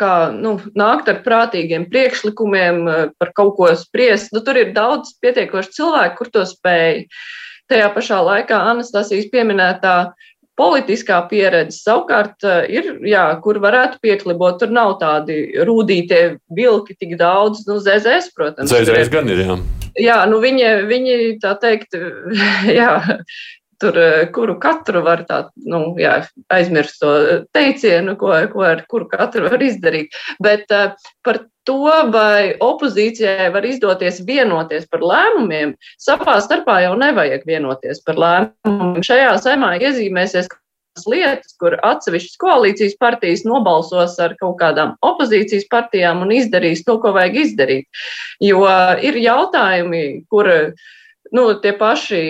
[0.00, 2.84] kā nu, nākt ar prātīgiem priekšlikumiem,
[3.20, 4.32] par kaut ko spriest.
[4.34, 7.06] Nu, tur ir daudz pietiekoši cilvēku, kur to spēj.
[7.70, 10.12] Tajā pašā laikā Anastasijas pieminētā
[10.54, 14.60] Politiskā pieredze savukārt eh, ir, jā, kur varētu pieklibot.
[14.60, 16.20] Tur nav tādi rūtītie
[16.54, 17.64] vilki tik daudz.
[17.66, 18.70] Nu, ZZS, protams.
[18.70, 19.58] ZZS gan ir, jā.
[19.98, 21.94] Jā, nu viņi, viņi tā teikt,
[22.80, 22.94] jā,
[23.82, 26.20] tur, eh, kuru katru var tā, nu, jā,
[26.54, 27.14] aizmirst to
[27.54, 30.14] teicienu, ko, ko ar kuru katru var izdarīt.
[30.42, 30.94] Bet uh,
[31.26, 31.78] par to,
[32.12, 39.00] vai opozīcijai var izdoties vienoties par lēmumiem, savā starpā jau nevajag vienoties par lēmumiem.
[39.04, 40.50] Šajā saimā iezīmēsies
[41.10, 47.14] lietas, kur atsevišķas koalīcijas partijas nobalsos ar kaut kādām opozīcijas partijām un izdarīs to, ko
[47.16, 48.04] vajag izdarīt.
[48.44, 48.62] Jo
[49.02, 50.50] ir jautājumi, kur
[51.34, 52.20] nu, tie paši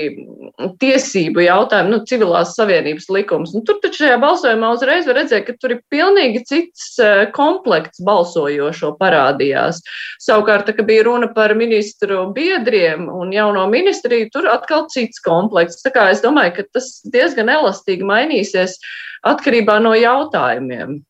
[0.80, 3.52] tiesību jautājumi, nu, civilās savienības likums.
[3.56, 8.02] Nu, tur taču šajā balsojumā uzreiz var redzēt, ka tur ir pilnīgi cits eh, komplekts
[8.06, 9.82] balsojošo parādījās.
[10.24, 15.82] Savukārt, kad bija runa par ministru biedriem un jauno ministriju, tur atkal cits komplekts.
[15.84, 18.78] Tā kā es domāju, ka tas diezgan elastīgi mainīsies
[19.28, 21.02] atkarībā no jautājumiem.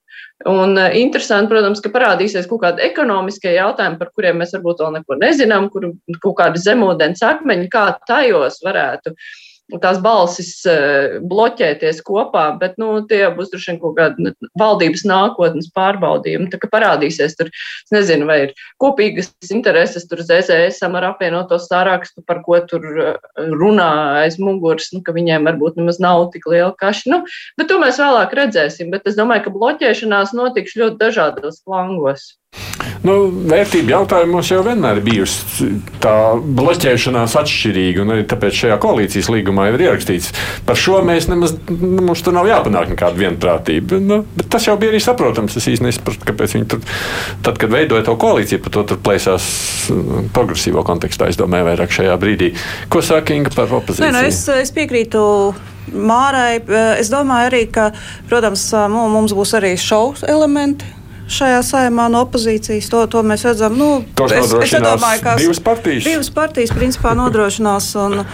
[0.51, 4.97] Un uh, interesanti, protams, ka parādīsies kaut kādi ekonomiskie jautājumi, par kuriem mēs varbūt vēl
[4.99, 9.29] neko nezinām, kur kaut kādi zemūdens akmeņi, kā tajos varētu uh,
[9.81, 15.71] tās balsis eh, bloķēties kopā, bet nu, tie būs droši vien kaut kādi valdības nākotnes
[15.77, 16.51] pārbaudījumi.
[16.53, 22.25] Tā kā parādīsies tur, es nezinu, vai ir kopīgas intereses tur ZZSam ar apvienoto sārakstu,
[22.29, 23.19] par ko tur eh,
[23.57, 23.91] runā
[24.25, 27.11] aiz muguras, nu, ka viņiem varbūt nemaz nav tik liela kaša.
[27.15, 27.23] Nu,
[27.61, 28.93] bet to mēs vēlāk redzēsim.
[28.95, 32.35] Bet es domāju, ka bloķēšanās notiks ļoti dažādos flangos.
[33.05, 33.17] Nu,
[33.51, 35.69] vērtību jautājumos jau vienmēr ir bijusi
[36.03, 40.33] tā bloķēšanās atšķirīga, un arī tāpēc šajā koalīcijas līgumā ir ierakstīts,
[40.69, 44.01] par šo mēs nemaz, nu, mums tur nav jāpanāk nekāda vienprātība.
[44.01, 45.59] Nu, bet tas jau bija arī saprotams.
[45.59, 46.83] Es īstenībā nesaprotu, kāpēc viņi tur,
[47.45, 49.45] tad, kad veidoja to koalīciju, par to tur plēsās
[49.93, 52.55] mm, progresīvo kontekstā, es domāju, vairāk šajā brīdī.
[52.93, 54.09] Ko saka Inga par opozīciju?
[54.09, 55.23] Nē, nu, es, es piekrītu.
[55.95, 56.63] Mārai,
[56.97, 57.91] es domāju arī, ka,
[58.31, 60.89] protams, mums būs arī šovs elementi
[61.31, 62.91] šajā saimā no opozīcijas.
[62.93, 63.77] To, to mēs redzam.
[63.79, 63.91] Nu,
[64.27, 66.07] es, es nodrošinās ka divas partijas.
[66.07, 67.91] Divas partijas principā nodrošinās.
[68.05, 68.25] Un,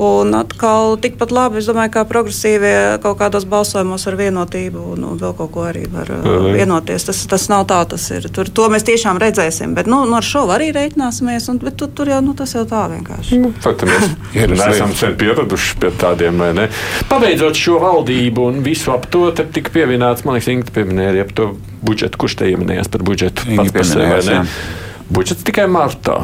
[0.00, 5.18] Un atkal tikpat labi, es domāju, ka progresīvie kaut kādos balsojumos ar vienotību un, un
[5.20, 7.04] vēl kaut ko arī var uh, vienoties.
[7.08, 8.28] Tas, tas nav tā, tas ir.
[8.32, 9.74] Tur, to mēs tiešām redzēsim.
[9.76, 11.50] Bet nu, nu, ar šo arī reiķināsimies.
[11.52, 13.40] Un, bet tu, tur jau nu, tas jau tā vienkārši.
[13.42, 16.40] Nu, Fakti, mēs neesam sen pieraduši pie tādiem.
[16.56, 16.68] Ne?
[17.12, 21.28] Pabeidzot šo valdību un visu ap to, te tika pieminēts, man liekas, Inga pieminēja arī
[21.28, 21.50] par to
[21.84, 22.24] budžetu.
[22.24, 23.44] Kurš te ieminējās par budžetu?
[23.60, 25.06] Pats par sevi, vai pieminējās, ne?
[25.12, 26.22] Budžets tikai martā.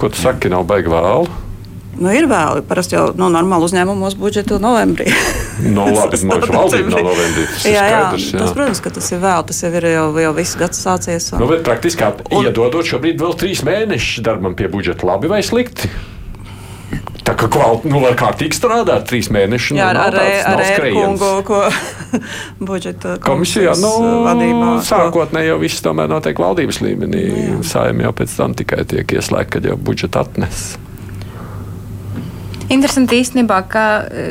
[0.00, 1.43] Ko tu saki, nav baigi vēlu?
[2.00, 5.10] Nu, ir vēl, parasti jau no normāla uzņēmumos budžetu novembrī.
[5.54, 7.44] No labi, mūsu valdība nav novembrī.
[7.46, 8.38] Tas jā, jā, skaidrs, jā.
[8.42, 9.44] tas, protams, ka tas ir vēl.
[9.46, 11.28] Tas jau ir jau, jau viss gads sācies.
[11.30, 11.44] Un...
[11.44, 12.08] Nu, bet praktiski
[12.40, 15.86] iedodot šobrīd vēl trīs mēnešus darbam pie budžeta, labi vai slikti?
[17.24, 19.78] Tā kā kvalitāte, nu, var kārtīgi strādāt, trīs mēnešus.
[19.78, 21.22] Jā, nu, ar, tāds- ar, nav ar skrējiens.
[21.22, 22.18] kungu, ko
[22.74, 23.92] budžeta Komisijā nu,
[24.26, 24.66] vadībā.
[24.74, 27.22] ko- sākotnēji jau viss tomēr notiek valdības līmenī.
[27.64, 30.74] Saimē jau pēc tam tikai tiek ieslēgta, kad jau budžeta atnes.
[32.72, 33.84] Interesanti īstenībā, ka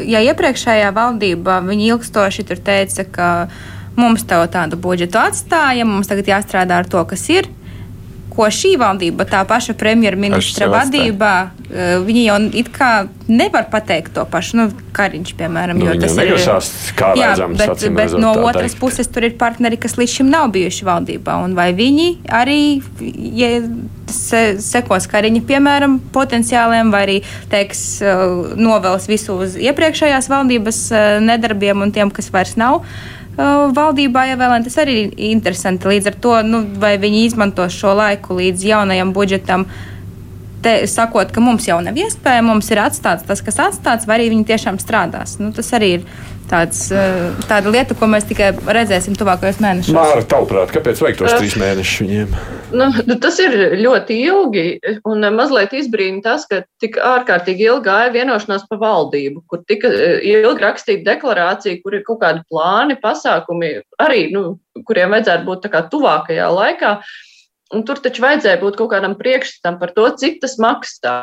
[0.10, 3.28] ja iepriekšējā valdība ilgstoši teica, ka
[4.00, 7.50] mums tādu budžetu atstāja, mums tagad jāstrādā ar to, kas ir.
[8.34, 11.34] Ko šī valdība, tā paša premjerministra vadībā,
[11.70, 14.58] eh, viņi jau it kā nevar pateikt to pašu.
[14.58, 16.18] Nu, Kariņš, piemēram, Nu, jo tas ir.
[16.22, 16.68] negrasās,
[16.98, 18.80] kā Jā, redzams, bet, bet no otras teikt.
[18.80, 21.44] puses tur ir partneri, kas līdz šim nav bijuši valdībā.
[21.44, 22.82] Un vai viņi arī
[23.34, 23.62] ja
[24.10, 27.18] se, sekos Kariņa, piemēram, potenciāliem, vai arī
[27.50, 32.82] teiks, uh, novels visu uz iepriekšējās valdības uh, nedarbiem un tiem, kas vairs nav.
[32.82, 35.90] uh, Valdībā ievēlēt, tas arī ir interesanti.
[35.90, 39.66] Līdz ar to, nu, vai viņi izmanto šo laiku līdz jaunajam budžetam,
[40.64, 44.32] te, sakot, ka mums jau nav iespēja, mums ir atstāts tas, kas atstāts, vai arī
[44.34, 45.38] viņi tiešām strādās.
[45.42, 46.08] Nu, tas arī ir
[46.50, 49.96] tāds, uh, tāda lieta, ko mēs tikai redzēsim tuvākajos mēnešos.
[49.96, 52.38] Māra, tavuprāt, kāpēc vajag tos trīs mēnešus viņiem?
[52.74, 54.66] Nu, nu, tas ir ļoti ilgi,
[55.10, 60.18] un mazliet izbrīna tas, ka tik ārkārtīgi ilgi gāja vienošanās par valdību, kur tika eh,
[60.34, 65.74] ilgi rakstīta deklarācija, kur ir kaut kādi plāni, pasākumi, arī, nu, kuriem vajadzētu būt tā
[65.74, 66.98] kā tuvākajā laikā.
[67.74, 71.16] Un tur taču vajadzēja būt kaut kādam priekšstatam par to, cik tas maksā.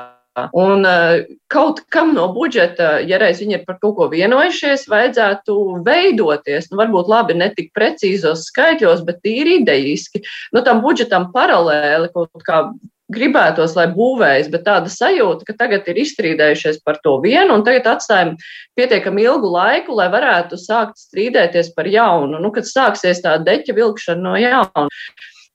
[0.54, 5.56] Un uh, kaut kam no budžeta, ja reiz viņi ir par kaut ko vienojušies, vajadzētu
[5.86, 6.70] veidoties.
[6.70, 10.22] Nu, varbūt labi ne tik precīzos skaitļos, bet tīri idejiski.
[10.54, 12.62] Nu, tam budžetam paralēli kaut kā
[13.10, 17.88] gribētos, lai būvējas, bet tāda sajūta, ka tagad ir izstrīdējušies par to vienu, un tagad
[17.96, 18.36] atstājam
[18.78, 22.38] pietiekami ilgu laiku, lai varētu sākt strīdēties par jaunu.
[22.38, 24.86] Nu, kad sāksies tā deķa vilkšana no jauna.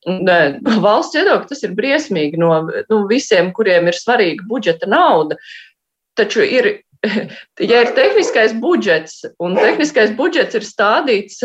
[0.06, 5.38] Eh, Valsts viedokļa tas ir briesmīgi no nu, visiem, kuriem ir svarīga budžeta nauda.
[6.16, 6.70] Taču ir,
[7.72, 11.42] ja ir tehniskais budžets, un tehniskais budžets ir stādīts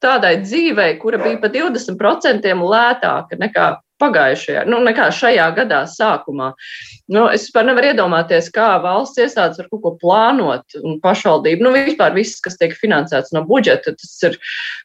[0.00, 6.52] tādai dzīvei, kura bija pa 20% lētāka nekā pagājušajā, nu, nekā šajā gadā sākumā.
[7.10, 11.66] Nu, es vispār nevaru iedomāties, kā valsts iestādes var kaut ko plānot un pašvaldību.
[11.66, 14.38] Nu, vispār viss, kas tiek finansēts no budžeta, tas ir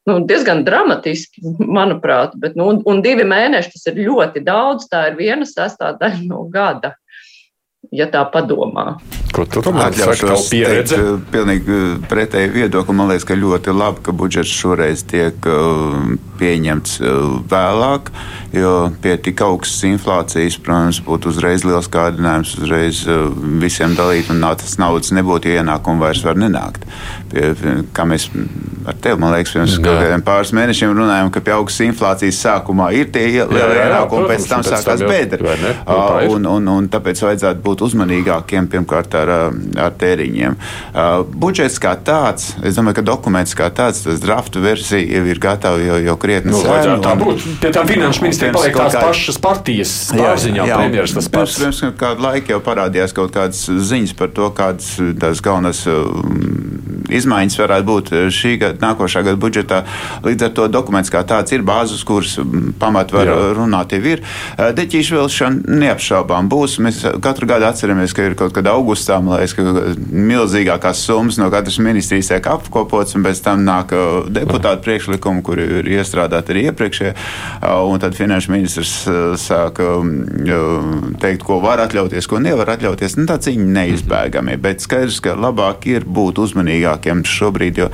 [0.09, 2.35] nu, diezgan dramatiski, manuprāt.
[2.41, 4.89] Bet, nu, un divi mēneši tas ir ļoti daudz.
[4.91, 6.95] Tā ir viena sastāvdaļa no gada.
[7.93, 8.95] Ja tā padomā.
[9.35, 10.95] Ko tu tavu Atļaušos pieredze.
[10.95, 12.95] teikt, eh, pilnīgi eh, pretēji viedokli.
[12.95, 18.11] Man liekas, ka ļoti labi, ka budžets šoreiz tiek uh, pieņemts uh, vēlāk,
[18.55, 23.27] jo pie tik augstas inflācijas, protams, būtu uzreiz liels kārdinājums uzreiz uh,
[23.61, 26.87] visiem dalīt, un tas naudas nebūtu, ja ienākumi vairs var nenākt.
[27.31, 27.51] Pie,
[27.95, 28.29] kā mēs
[28.85, 33.09] ar tevi, man liekas, pirms kādiem pāris mēnešiem runājām, ka pie augstas inflācijas sākumā ir
[33.13, 35.03] tie lielie ienākumi, pēc tam sākās
[35.45, 35.73] vai ne?
[35.87, 39.31] Nu, un, un, un tāpēc vajadzētu būt uzmanīgākiem pirmkārt ar,
[39.87, 40.57] ar tēriņiem.
[40.93, 45.41] Uh, budžets kā tāds, es domāju, ka dokuments kā tāds, tas draftu versija jau ir
[45.41, 47.47] gatava jau, jau krietni Nu, vajadzētu tā un- būt.
[47.61, 50.67] Pie tam finanšu ministrija pirms paliek tās kā- pašas partijas pārziņā.
[50.75, 51.59] Premjeras tas pirms, pats.
[51.61, 57.59] pirms kādu laiku jau parādījās kaut kādas ziņas par to, kādas tās galvenās um, izmaiņas
[57.61, 59.83] varētu būt šī gada, nākošā gada budžetā.
[60.25, 62.37] Līdz ar to dokuments kā tāds ir bāzes, kuras
[62.79, 63.37] pamat var Jā.
[63.57, 64.23] runāt jau ir.
[64.57, 66.77] Deķīšu vilšana neapšaubām būs.
[66.83, 71.79] Mēs katru gadu atceramies, ka ir kaut kad augustā, liekas, ka milzīgākās summas no katras
[71.83, 73.93] ministrijas tiek apkopots, un pēc tam nāk
[74.35, 77.15] deputātu priekšlikumi, kuri ir iestrādāti arī iepriekšējā.
[77.15, 78.93] Uh, Un tad finanšu ministrs
[79.41, 79.79] sāk
[81.21, 83.17] teikt, ko var atļauties, ko nevar atļauties.
[83.19, 87.77] Nu, tā cīņa neizbēgami, bet skaidrs, ka labāk ir būt uzmanīgāk vecākiem šobrīd.
[87.77, 87.89] Jo,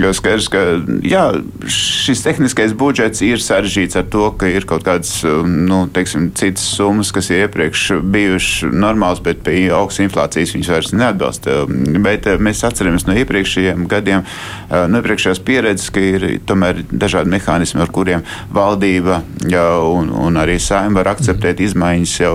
[0.00, 0.62] jo skaidrs, ka
[1.04, 1.24] jā,
[1.66, 7.12] šis tehniskais budžets ir sarežģīts ar to, ka ir kaut kādas nu, teiksim, citas summas,
[7.12, 11.64] kas iepriekš bijušas normālas, bet pie augstas inflācijas viņas vairs neatbalsta.
[12.02, 14.26] Bet mēs atceramies no iepriekšējiem gadiem,
[14.70, 21.00] no iepriekšējās pieredzes, ka ir tomēr dažādi mehānismi, ar kuriem valdība un, un arī saima
[21.00, 22.34] var akceptēt izmaiņas jau,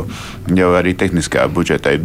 [0.57, 1.97] jau arī tehniskajā budžetā.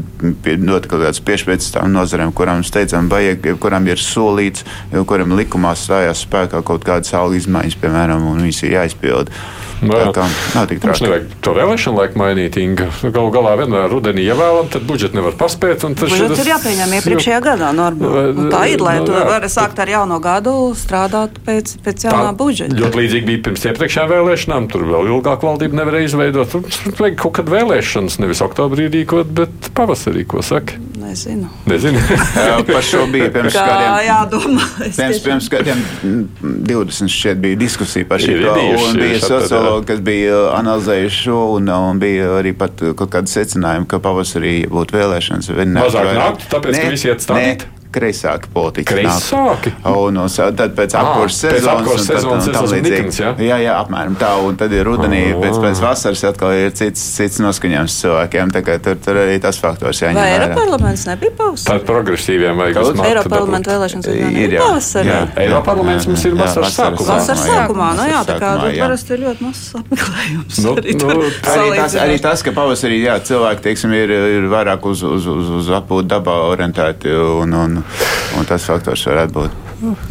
[0.62, 4.66] Dot kaut kādas piešķirtas tām nozarēm, kurām steidzam vajag, kurām ir solīts,
[5.08, 9.42] kurām likumā stājās spēkā kaut kādas algu izmaiņas, piemēram, un viņas ir jāizpilda.
[9.82, 11.04] No, tā nav tik Mums traki.
[11.08, 12.86] nevajag to vēlēšanu laiku mainīt, Inga.
[13.02, 15.82] Galu galā vienmēr rudenī ievēlam, tad budžetu nevar paspēt.
[15.82, 17.72] Budžets šitas- ir jāpieņem iepriekšējā gadā.
[17.74, 18.36] normāli.
[18.38, 19.24] Un Tā ir, lai Nu, tu jā.
[19.26, 22.76] vari sākt ar jauno gadu, strādāt pēc, pēc jaunā budžeta.
[22.76, 24.68] Ļoti līdzīgi bija pirms iepriekšējām vēlēšanām.
[24.70, 26.50] Tur vēl ilgāk valdība nevarēja izveidot.
[26.52, 30.74] Tur vajag kaut kad vēlēšanas, nevis oktobrī rīkot, bet pavasarī, ko saka.
[31.02, 31.48] Nezinu.
[31.66, 31.98] Nezinu.
[32.36, 34.06] Jā, Par šo bija pirms Kā kādiem.
[34.06, 34.64] jādomā?
[34.86, 36.28] Es Pirms, pirms gadiem, mm,
[36.70, 41.38] 20 šķiet, bija diskusija par šo bijuši un bija šādi, sociologi, kas bija analizējuši šo,
[41.56, 45.52] un, un bija arī pat kaut kādi secinājumi, ka pavasarī būtu vēlēšanas.
[45.76, 47.66] Mazāk nāktu, tāpēc, ka Nē, visi iet stādīt?
[47.92, 48.86] Kreisāki politiķi.
[48.88, 49.72] Kreisāki?
[49.84, 51.82] Un, un sa- tad pēc apkurses pēc sezonas.
[51.82, 53.02] un tad- sezonas un es esmu līdzīgi.
[53.02, 53.32] nikns, jā?
[53.62, 54.30] jā, apmēram tā.
[54.46, 55.40] Un tad ir rudenī, Ā.
[55.42, 58.52] pēc, pēc vasaras atkal ir cits, cits noskaņojums cilvēkiem.
[58.56, 60.46] Tā kā tur, tur arī tas faktors jāņem Vai vērā.
[60.48, 61.66] Eiropas parlaments nebija pavasarī?
[61.68, 63.38] Tad progresīviem vajag Kaut- uz matu Eiropas dabūt.
[63.38, 64.60] parlamenta vēlēšanas Ir, ir jā.
[64.64, 65.12] pavasarī.
[65.12, 65.20] Jā.
[65.44, 67.08] Eiropas parlaments mums ir vasaras sākumā.
[67.12, 70.58] Vasaras sākumā, nu jā, tā kā tur parasti ir ļoti mazs apmeklējums.
[70.64, 72.20] Nu, arī nu, tas, arī salīdzinot.
[72.22, 76.36] tas, ka pavasarī jā, cilvēki teiksim, ir, ir vairāk uz, uz, uz, uz atpūtu dabā
[76.56, 79.58] orientēti, un, un, un tas faktors varētu būt.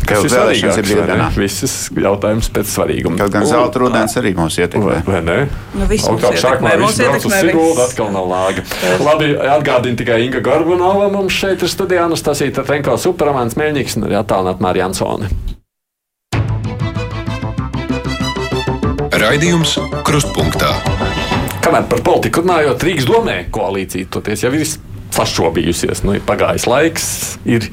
[0.03, 0.79] Kas ir ir svarīgāks?
[0.83, 1.27] brīvdienā.
[1.39, 3.15] Visas jautājums pēc svarīguma.
[3.21, 4.97] Kaut gan zelta rudens arī Vai, ietekmē.
[5.07, 5.37] vai ne?
[5.77, 8.65] Nu, ietekmē, sākumā viss brauc uz ietekmē Siguldu, atkal nav lāga.
[8.99, 14.19] Labi, atgādina tikai Inga Garbunova mums šeit ir studijā, Anastasija Tatrenko, Supermans Mēļņiks un arī
[14.19, 15.31] attālināt Mārija Ansone.
[19.21, 20.71] Raidījums Krustpunktā.
[21.61, 24.65] Kamēr par politiku runājot, Rīgas domē koalīcija toties jau ir
[25.15, 26.03] sašķobījusies.
[26.07, 27.07] Nu, ir pagājis laiks,
[27.49, 27.67] ir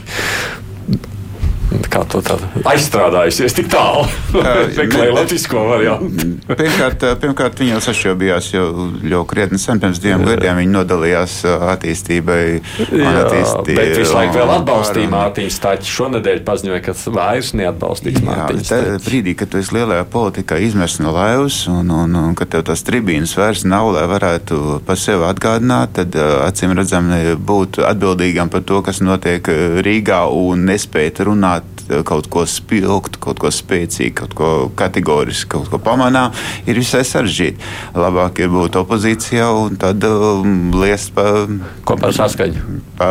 [1.93, 4.07] kā to tādu aizstrādājusies tik tālu.
[4.79, 6.29] Meklēju latvisko variantu.
[6.49, 8.67] Pirmkārt, pirmkārt, viņi jau sašķobījās jau,
[9.13, 10.61] jau krietni sen, pirms diviem gadiem.
[10.63, 11.35] Viņi nodalījās
[11.75, 12.41] attīstībai.
[12.89, 15.93] Jā, attīstī- bet visu laiku vēl atbalstīja Mārtiņš Stāčs.
[15.99, 19.05] Šonadēļ paziņoja, ka vairs neatbalstīs tā Stāčs.
[19.05, 22.85] brīdī, kad tu esi lielajā politikā izmests no laivas, un, un, un kad tev tās
[22.87, 26.17] tribīnas vairs nav, lai varētu par sevi atgādināt, tad
[26.49, 27.11] acīm redzam,
[27.49, 29.49] būt atbildīgam par to, kas notiek
[29.85, 35.71] Rīgā un nespēt runāt uh, kaut ko spilgtu, kaut ko spēcīgu, kaut ko kategorisku, kaut
[35.73, 36.35] ko pamanām,
[36.69, 37.61] ir visai sarežģīti.
[37.99, 41.47] Labāk ir būt opozīcijā un tad um, liest pa.
[41.89, 42.65] Kopā ar saskaņu.
[42.99, 43.11] Pa,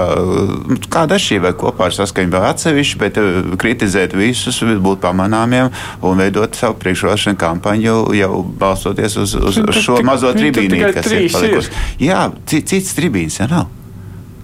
[0.93, 5.71] kāda atšķirība kopā ar saskaņu vai atsevišķi, bet uh, kritizēt visus, būt pamanāmiem
[6.05, 11.27] un veidot savu priekšrošanu kampaņu jau balstoties uz, uz, uz šo mazo tribīnu, kas ir
[11.33, 11.73] palikusi.
[12.03, 13.76] Jā, ci- cits tribīns jau nav.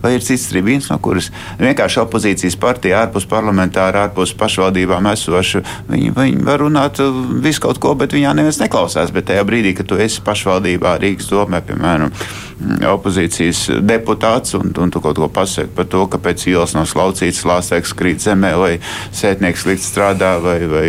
[0.03, 1.29] Vai ir cits tribīns, no kuras
[1.61, 7.79] vienkārši opozīcijas partija, ārpus parlamentāra, ārpus pašvaldībām esoša, viņi, viņi var runāt uh, visu kaut
[7.83, 9.13] ko, bet viņā neviens neklausās.
[9.15, 14.91] Bet tajā brīdī, kad tu esi pašvaldībā, Rīgas domē, piemēram, mm, opozīcijas deputāts, un, un
[14.91, 18.73] tu kaut ko pasaki par to, ka pēc ielas nav slaucīts, lāstēks krīt zemē, vai
[19.15, 20.87] sētnieks slikti strādā, vai, vai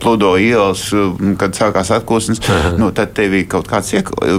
[0.00, 2.42] pludo ielas, uh, kad sākās atkūsnes,
[2.80, 3.92] nu, tad tev kaut kāds,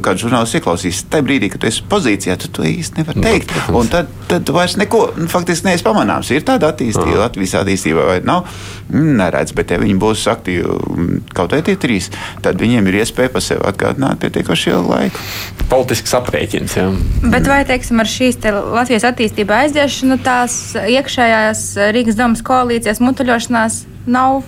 [0.06, 1.04] kāds žurnālists ieklausīs.
[1.12, 3.54] Tajā brīdī, kad tu esi pozīcijā, tu to īsti nevari teikt.
[3.76, 6.32] Un tad, tad vairs neko, nu, faktiski neesi pamanāms.
[6.34, 8.48] Ir tāda attīstība, Latvijas attīstība vai nav.
[8.90, 12.10] Mm, Neredz, bet ja viņi būs aktīvi mm, kaut vai tie trīs,
[12.46, 15.26] tad viņiem ir iespēja par sevi atgādināt pietiekoši ilgu laiku.
[15.70, 16.78] Politisks aprēķins.
[16.80, 16.88] Jā.
[17.30, 23.84] Bet vai teiksim, ar šīs te Latvijas attīstībā aiziešanu tās iekšējās Rīgas domas koalīcijas mutuļošanās
[24.10, 24.42] nav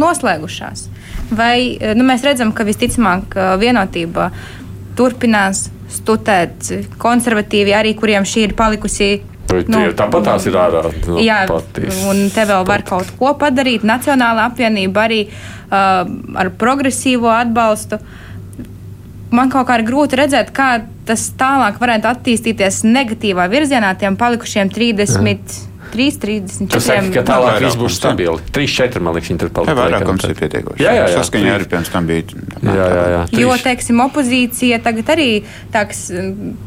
[0.00, 0.88] noslēgušās?
[1.34, 4.30] Vai nu, mēs redzam, ka visticamāk eh, vienotība
[4.98, 9.12] turpinās stutēt konservatīvi, arī kuriem šī ir palikusi
[9.68, 10.82] Nu, Tāpat tās ir ārā.
[11.06, 12.00] No Jā, partijas.
[12.08, 13.84] un te vēl var kaut ko padarīt.
[13.86, 16.00] Nacionāla apvienība arī uh,
[16.40, 18.00] ar progresīvo atbalstu.
[19.34, 20.70] Man kaut kā ir grūti redzēt, kā
[21.06, 25.60] tas tālāk varētu attīstīties negatīvā virzienā tiem palikušiem 30.
[25.94, 26.68] 3, 34.
[26.74, 28.40] Tas saka, ka tālāk viss būs stabili.
[28.54, 29.74] 3, 4, man liekas, viņi tur Jā, palika.
[29.78, 30.82] vairākums ir pietiekoši.
[30.82, 31.20] Jā, jā, jā.
[31.20, 32.24] Saskaņā arī pirms tam bija.
[32.64, 33.20] Jā, jā, jā.
[33.38, 33.62] Jo, Trīs.
[33.68, 35.28] teiksim, opozīcija tagad arī
[35.74, 36.00] tāks,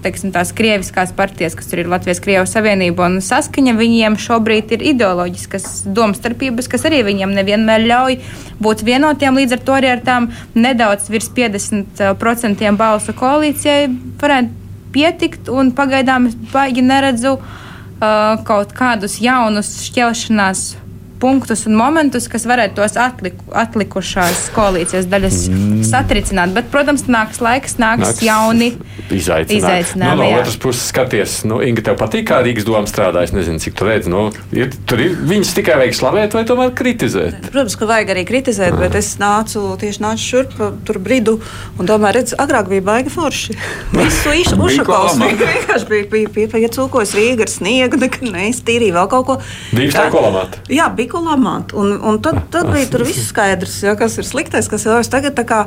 [0.05, 4.87] teiksim, tās krieviskās partijas, kas tur ir Latvijas Krievijas Savienība un saskaņa, viņiem šobrīd ir
[4.93, 8.19] ideoloģiskas domstarpības, kas arī viņiem nevienmēr ļauj
[8.63, 9.43] būt vienotiem.
[9.43, 13.91] Līdz ar to arī ar tām nedaudz virs 50% balsu koalīcijai
[14.23, 17.55] varētu pietikt, un pagaidām es baigi neredzu uh,
[17.99, 20.75] kaut kādus jaunus šķelšanās
[21.21, 25.81] punktus un momentus, kas varētu tos atliku, atlikušās koalīcijas daļas mm.
[25.87, 26.53] satricināt.
[26.55, 28.71] Bet, protams, nāks laiks, nāks, nāks jauni
[29.07, 29.57] izaicinājumi.
[29.57, 33.23] izaicinājumi nu, no otras puses, skaties, nu, Inga, tev patīk, kā Rīgas doma strādā.
[33.27, 34.11] Es nezinu, cik tu redzi.
[34.13, 37.49] Nu, ir, tur ir viņas tikai vajag slavēt vai tomēr kritizēt.
[37.49, 38.83] Protams, ka vajag arī kritizēt, mm.
[38.85, 41.37] bet es nācu tieši nācu šurp tur bridu
[41.77, 43.57] un domāju, redz, agrāk bija baigi forši.
[43.97, 45.19] Visu īšu ušakos.
[45.21, 49.37] Vienkārši bija, cūkojis Rīga ar sniegu, nekad neiztīrīja vēl kaut ko.
[49.71, 50.61] Divas tā kolamāta.
[50.71, 51.73] Jā, bija rīku lamāt.
[51.73, 55.09] Un, un tad, tad bija tur viss skaidrs, ja, kas ir sliktais, kas ir labs.
[55.09, 55.65] Tagad tā kā,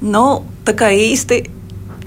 [0.00, 1.44] nu, tā kā īsti.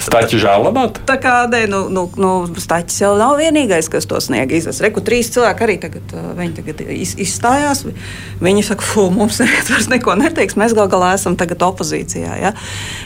[0.01, 0.95] Staķis žēl labāk?
[1.05, 4.87] Tā kā nē, nu, nu, nu, Staķis jau nav vienīgais, kas to sniega izsaka.
[4.87, 7.83] Reku trīs cilvēki arī tagad, viņi tagad iz, izstājās.
[8.41, 9.37] Viņi saka, fu, mums
[9.69, 12.33] vairs neko neteiks, mēs gal galā esam tagad opozīcijā.
[12.41, 12.55] Ja?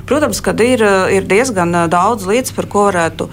[0.08, 3.28] Protams, ka ir, ir diezgan daudz lietas, par ko varētu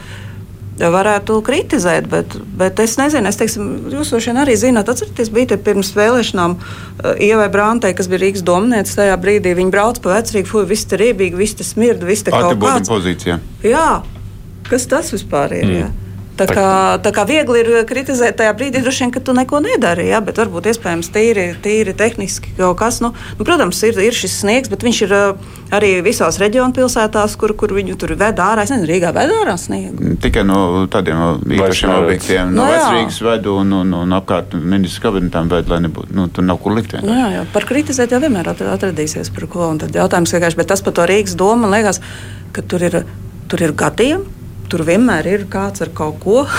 [0.80, 5.58] varētu kritizēt, bet, bet es nezinu, es teiksim, jūs droši vien arī zināt, atcerieties, bija
[5.60, 9.54] pirms vēlēšanām uh, Ievai Brāntei, kas bija Rīgas domniece tajā brīdī.
[9.58, 12.90] Viņa brauc pa vecrīgu, fuj, viss te riebīgi, viss te smirda, viss te kaut kāds.
[12.90, 13.38] Pozīcija.
[13.66, 13.88] Jā,
[14.70, 15.68] kas tas vispār ir?
[15.68, 15.82] Mm.
[15.82, 15.90] Jā?
[16.48, 16.68] Tā kā,
[17.04, 20.08] tā kā viegli ir kritizēt tajā brīdī, droši vien, ka tu neko nedari.
[20.10, 20.20] Ja?
[20.24, 23.00] Bet varbūt iespējams tīri, tīri tehniski kaut kas.
[23.04, 25.14] Nu, nu, protams, ir, ir šis sniegs, bet viņš ir
[25.72, 28.66] arī visās reģionu pilsētās, kur, kur viņu tur ved ārā.
[28.66, 30.16] Es nezinu, Rīgā ved ārā sniegu.
[30.22, 30.58] Tikai no
[30.92, 31.22] tādiem
[31.58, 32.52] īpašiem objektiem.
[32.52, 36.12] No, no vecrīgas vedu un, un, un apkārt ministrs kabinetam ved, lai nebūtu.
[36.16, 36.98] Nu, tur nav kur likt.
[37.00, 39.66] Nu, jā, jā, par kritizēt jau vienmēr atradīsies par ko.
[39.72, 42.02] Un tad jautājums vienkārši, bet tas par to Rīgas domu man liekas,
[42.52, 43.02] ka tur ir,
[43.48, 44.41] tur ir gadījumi
[44.72, 46.46] tur vienmēr ir kāds ar kaut ko.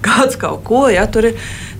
[0.00, 1.34] Kāds kaut ko, ja tur ir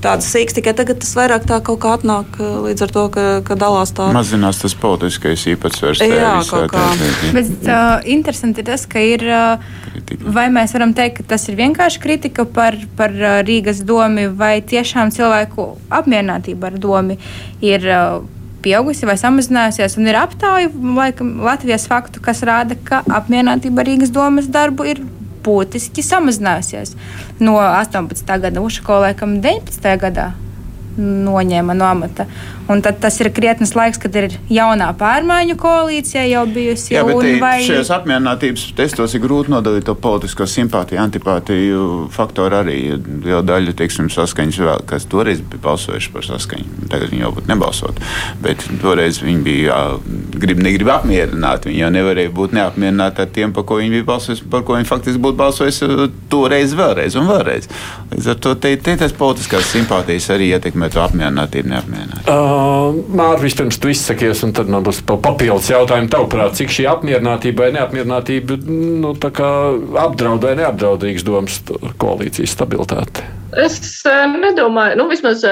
[0.05, 3.23] tāds sīks, tikai tagad tas vairāk tā kaut kā atnāk eh, līdz ar to, ka,
[3.47, 4.11] ka dalās tā.
[4.13, 6.03] Mazinās tas politiskais īpatsvars.
[6.05, 6.83] Jā, kaut kā.
[7.33, 11.57] Bet uh, interesanti ir tas, ka ir, uh, vai mēs varam teikt, ka tas ir
[11.61, 17.17] vienkārši kritika par, par uh, Rīgas domu, vai tiešām cilvēku apmierinātība ar domu
[17.65, 17.89] ir.
[17.89, 23.89] Uh, pieaugusi vai samazinājusies, un ir aptauja laikam, Latvijas faktu, kas rāda, ka apmierinātība ar
[23.89, 25.01] Rīgas domas darbu ir
[25.45, 26.95] būtiski samazinājusies.
[27.41, 28.39] No 18.
[28.45, 29.97] gada Ušako laikam 19.
[30.05, 30.31] gadā
[31.01, 32.27] noņēma no amata.
[32.71, 36.93] Un tad tas ir krietnes laiks, kad ir jaunā pārmaiņu koalīcija jau bijusi.
[36.95, 37.57] Jā, bet vai...
[37.67, 42.77] šajos apmierinātības testos ir grūti nodalīt to politisko simpātiju, antipātiju faktoru arī.
[43.25, 46.87] Liela daļa, teiksim, saskaņas vēl, kas toreiz bija balsojuši par saskaņu.
[46.93, 47.99] Tagad viņi jau būtu nebalsot.
[48.45, 49.81] Bet toreiz viņi bija
[50.39, 51.67] grib, negrib apmierināt.
[51.67, 54.91] Viņi jau nevarēja būt neapmierināti ar tiem, par ko viņi bija balsojuši, par ko viņi
[54.93, 57.67] faktiski būtu balsojuši toreiz, vēlreiz un vēlreiz.
[58.15, 62.31] Līdz ar to te, te tas politiskās simpātijas arī ietekmē to apmierinātību, neapmierinātību.
[62.31, 62.60] Uh.
[62.61, 66.11] Mārcis, vispirms tu izsakies, un tad man būs papildus jautājumi.
[66.13, 69.13] Tavuprāt, cik šī apmierinātība vai neapmierinātība nu,
[70.05, 71.61] apdraud vai neapdraud Rīgas domas
[72.01, 73.27] koalīcijas stabilitāti?
[73.59, 75.47] Es nedomāju, nu, vismaz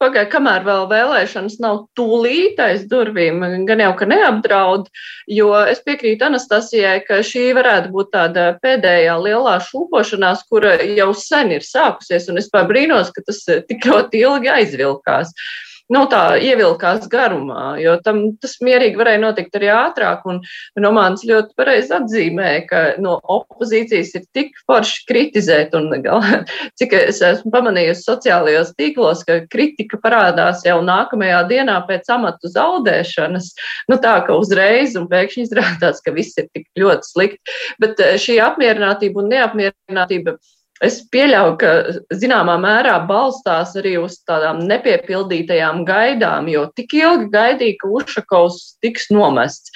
[0.00, 4.86] Pagaidā, kamēr vēl vēlēšanas nav tūlīt aiz durvīm, gan jau ka neapdraud,
[5.28, 11.52] jo es piekrītu Anastasijai, ka šī varētu būt tāda pēdējā lielā šūpošanās, kura jau sen
[11.52, 15.36] ir sākusies, un es brīnos, ka tas tik ļoti ilgi aizvilkās.
[15.36, 20.22] Uh, nu, tā ievilkās garumā, jo tam tas mierīgi varēja notikt arī ātrāk.
[20.30, 20.40] Un
[20.80, 26.24] Romāns ļoti pareizi atzīmē, ka no opozīcijas ir tik forši kritizēt, un gal,
[26.80, 33.50] cik es esmu pamanījusi sociālajos tīklos, ka kritika parādās jau nākamajā dienā pēc amatu zaudēšanas.
[33.90, 37.58] Nu, tā ka uzreiz un pēkšņi izrādās, ka viss ir tik ļoti slikti.
[37.82, 40.38] Bet eh, šī apmierinātība un neapmierinātība
[40.80, 41.70] Es pieļauju, ka
[42.16, 49.10] zināmā mērā balstās arī uz tādām nepiepildītajām gaidām, jo tik ilgi gaidīja, ka Ušakovs tiks
[49.12, 49.74] nomests.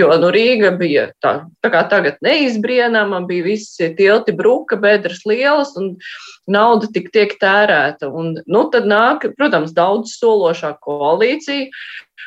[0.00, 5.76] Jo nu, Rīga bija tā, tā kā tagad neizbrienama, bija visi tilti bruka, bedres lielas
[5.76, 5.92] un
[6.48, 8.08] nauda tik tiek tērēta.
[8.08, 11.68] Un, nu, tad nāk, protams, daudz sološā koalīcija.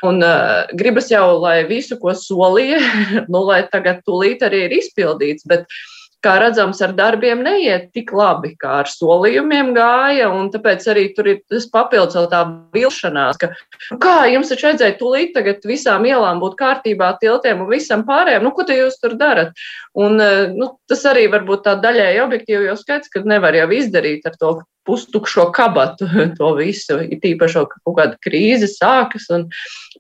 [0.06, 2.78] Un uh, gribas jau, lai visu, ko solīja,
[3.34, 5.50] nu, lai tagad tūlīt arī ir izpildīts.
[5.50, 11.06] Bet, uh, kā redzams, ar darbiem neiet tik labi, kā ar solījumiem gāja, tāpēc arī
[11.16, 12.42] tur ir tas papildus vēl tā
[12.76, 13.52] vilšanās, ka,
[13.94, 18.44] nu kā jums taču redzēja, tūlīt tagad visām ielām būt kārtībā, tiltiem un visam pārējiem,
[18.44, 19.56] nu, ko te jūs tur darat?
[19.96, 24.28] Un, eh, nu, tas arī varbūt tā daļēji objektīvi jau skaits, ka nevar jau izdarīt
[24.28, 24.58] ar to
[24.90, 26.08] pustukšo kabatu
[26.40, 29.48] to visu, ir tīpaši, ka kaut kāda krīze sākas un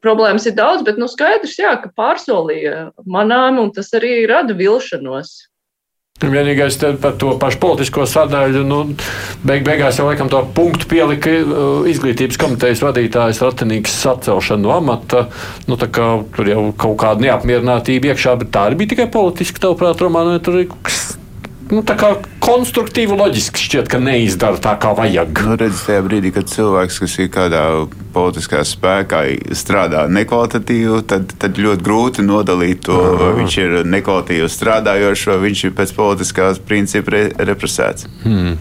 [0.04, 5.38] problēmas ir daudz, bet, nu, skaidrs, jā, ka pārsolīja manām, un tas arī rada vilšanos.
[6.20, 8.80] Vienīgais par to pašu politisko sadaļu, nu,
[9.48, 15.30] beig beigās jau laikam to punktu pielika uh, izglītības komitejas vadītājs Ratinīgs atcelšana no amata.
[15.70, 20.04] Nu, kā, tur jau kaut kāda neapmierinātība iekšā, bet tā arī bija tikai politiski, tavuprāt,
[20.04, 20.68] Romāna, vai tur ir
[21.74, 21.84] nu,
[22.44, 25.42] konstruktīvi, loģiski šķiet, ka neizdara tā, kā vajag.
[25.46, 27.64] Nu, redz, tajā brīdī, kad cilvēks, kas ir kādā
[28.16, 29.22] politiskā spēkā,
[29.58, 33.20] strādā nekvalitatīvi, tad, tad ļoti grūti nodalīt to, -huh.
[33.22, 38.10] vai viņš ir nekvalitatīvi strādājošs, vai viņš ir pēc politiskās principa re represēts.
[38.24, 38.58] Hmm.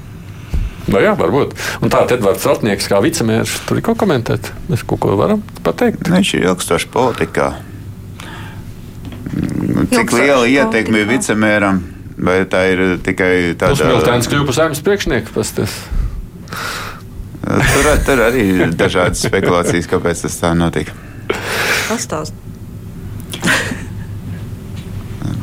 [0.88, 1.52] Nu, jā, varbūt.
[1.84, 4.52] Un tā Edvards Zeltnieks, kā vicemērs, tur ir ko komentēt.
[4.70, 6.08] Mēs kaut ko varam pateikt.
[6.08, 7.52] Viņš ir ilgstoši politikā.
[9.92, 11.97] Cik liela ietekme ir vicemēram?
[12.18, 13.76] Vai tā ir tikai tāda?
[13.76, 15.34] Tas Miltēns kļuva par saimnes priekšnieku.
[15.36, 15.76] Pasties.
[17.48, 20.96] Tur, tur arī ir dažādas spekulācijas, kāpēc tas tā notika.
[21.88, 22.34] Pastāst.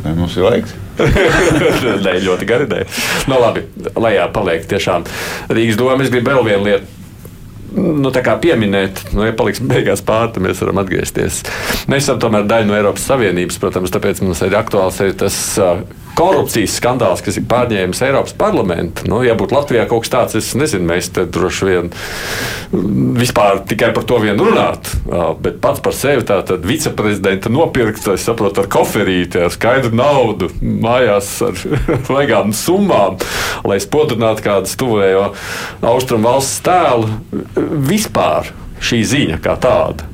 [0.04, 0.76] Vai mums ir laiks?
[2.06, 2.68] Nē, ļoti gari.
[3.28, 3.66] Nu, labi,
[3.98, 5.08] lejā paliek tiešām
[5.50, 6.04] Rīgas doma.
[6.04, 6.96] Es gribu vēl vienu lietu
[7.76, 11.42] nu, pieminēt, nu, ja paliks beigās pāri, mēs varam atgriezties.
[11.92, 15.40] Mēs esam tomēr daļa no Eiropas Savienības, protams, tāpēc mums ir aktuāls arī tas
[16.16, 19.06] korupcijas skandāls, kas ir pārņēmis Eiropas parlamentu.
[19.10, 21.92] Nu, ja būtu Latvijā kaut kas tāds, es nezinu, mēs te droši vien
[23.20, 25.00] vispār tikai par to vien runātu.
[25.44, 31.36] Bet pats par sevi tātad viceprezidenta nopirkt, es saprotu, ar koferīti, ar skaidru naudu, mājās
[31.46, 31.62] ar
[32.14, 33.20] vajagām summām,
[33.68, 35.30] lai spodrinātu kādu stuvējo
[35.86, 37.12] austrumu valsts tēlu.
[37.86, 38.52] Vispār
[38.86, 40.10] šī ziņa kā tāda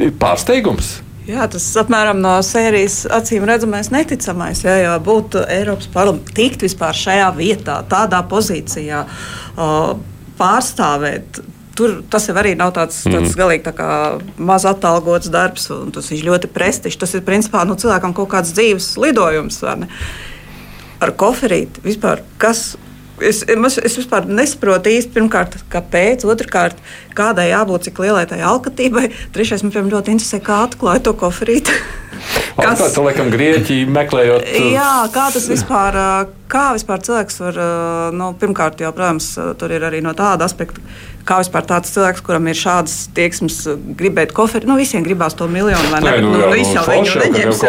[0.00, 1.00] ir pārsteigums.
[1.22, 4.64] Jā, tas apmēram no sērijas acīm redzamais, neticamais.
[4.64, 9.92] Jā, jā būt Eiropas parlamentā, tikt vispār šajā vietā, tādā pozīcijā, uh,
[10.40, 11.42] pārstāvēt.
[11.78, 13.36] Tur tas jau arī nav tāds, tāds mm.
[13.38, 13.94] galīgi tā
[14.36, 16.98] maz atalgots darbs, un tas ir ļoti prestižs.
[17.00, 19.62] Tas ir principā nu, cilvēkam kaut kāds dzīves lidojums.
[21.02, 22.72] Ar koferīti vispār kas
[23.22, 26.80] es, es, es vispār nesaprotu īsti, pirmkārt, kāpēc, otrkārt,
[27.18, 29.08] kādai jābūt, cik lielai tai alkatībai.
[29.34, 31.76] Trešais man ļoti interesē, kā atklāja to koferīti.
[32.56, 34.48] Kas tā, laikam Grieķija meklējot?
[34.72, 35.96] Jā, kā tas vispār,
[36.52, 37.62] kā vispār cilvēks var,
[38.16, 40.84] nu, pirmkārt, jau, protams, tur ir arī no tāda aspekta
[41.26, 43.58] kā vispār tāds cilvēks, kuram ir šādas tieksmes,
[43.98, 44.68] gribēt koferi.
[44.68, 46.10] Nu, visiem gribās to miljonu vai ne?
[46.10, 47.62] Nē, nu, nu, nu, viņš jau viņu neņems.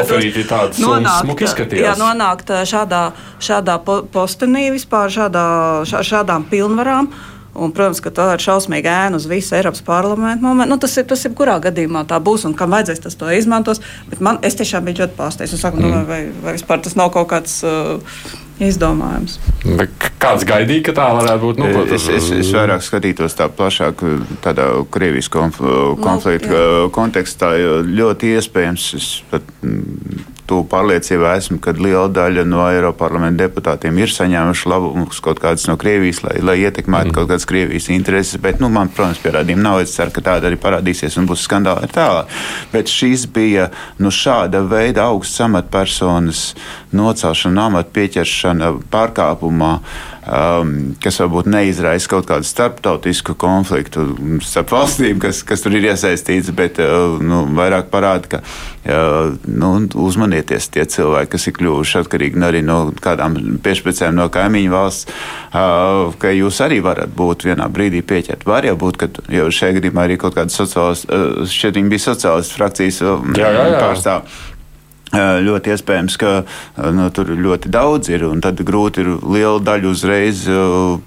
[0.83, 3.03] Nonākt, jā, nonākt šādā,
[3.43, 3.77] šādā
[4.13, 5.45] postenī vispār, šādā,
[5.85, 7.11] šādām pilnvarām.
[7.53, 10.71] Un, protams, ka tā ir šausmīga ēna uz visu Eiropas parlamentu momentu.
[10.73, 13.83] Nu, tas ir tas, kurā gadījumā tā būs un kam vajadzēs tas to izmantos.
[14.09, 15.53] Bet man, es tiešām biju ļoti pārsteigts.
[15.53, 15.99] Es saku, nu, mm.
[15.99, 17.61] nu, vai, vai vispār tas nav kaut kāds.
[17.61, 19.39] Uh, izdomājums.
[20.21, 21.61] Kāds gaidīja, ka tā varētu būt?
[21.61, 24.03] Nu, es, es, es vairāk skatītos tā plašāk,
[24.45, 25.57] tādā Krievijas konf
[26.03, 27.53] konflikta no, kontekstā.
[27.87, 29.49] Ļoti iespējams, es pat
[30.49, 35.65] tuvu pārliecībā esmu, ka liela daļa no Eiropas parlamenta deputātiem ir saņēmuši labumus kaut kādas
[35.69, 37.15] no Krievijas, lai, lai ietekmētu mm.
[37.17, 38.39] kaut kādas Krievijas intereses.
[38.43, 39.81] Bet, nu, man, protams, pierādījumi nav.
[39.83, 42.31] Es ceru, ka tāda arī parādīsies un būs skandāli tālāk.
[42.73, 43.69] Bet šis bija
[44.03, 46.45] nu, šāda veida augsts amatpersonas
[46.95, 49.77] nocelšana, amata pieķeršana pārkāpumā
[50.27, 54.05] um, kas varbūt neizraisa kaut kādu starptautisku konfliktu
[54.45, 59.73] starp valstīm, kas, kas tur ir iesaistīts, bet uh, nu, vairāk parāda, ka uh, nu,
[60.05, 65.11] uzmanieties tie cilvēki, kas ir kļuvuši atkarīgi arī no kādām piešpēcēm no kaimiņu valsts,
[65.51, 68.47] uh, ka jūs arī varat būt vienā brīdī pieķert.
[68.47, 72.07] Var jau būt, ka jau šajā gadījumā arī kaut kāda sociālistu, uh, šķiet, viņi bija
[72.07, 74.51] sociālistu frakcijas pārstāvji
[75.13, 76.31] Ļoti iespējams, ka
[76.95, 80.45] nu, tur ļoti daudz ir, un tad grūti ir lielu daļu uzreiz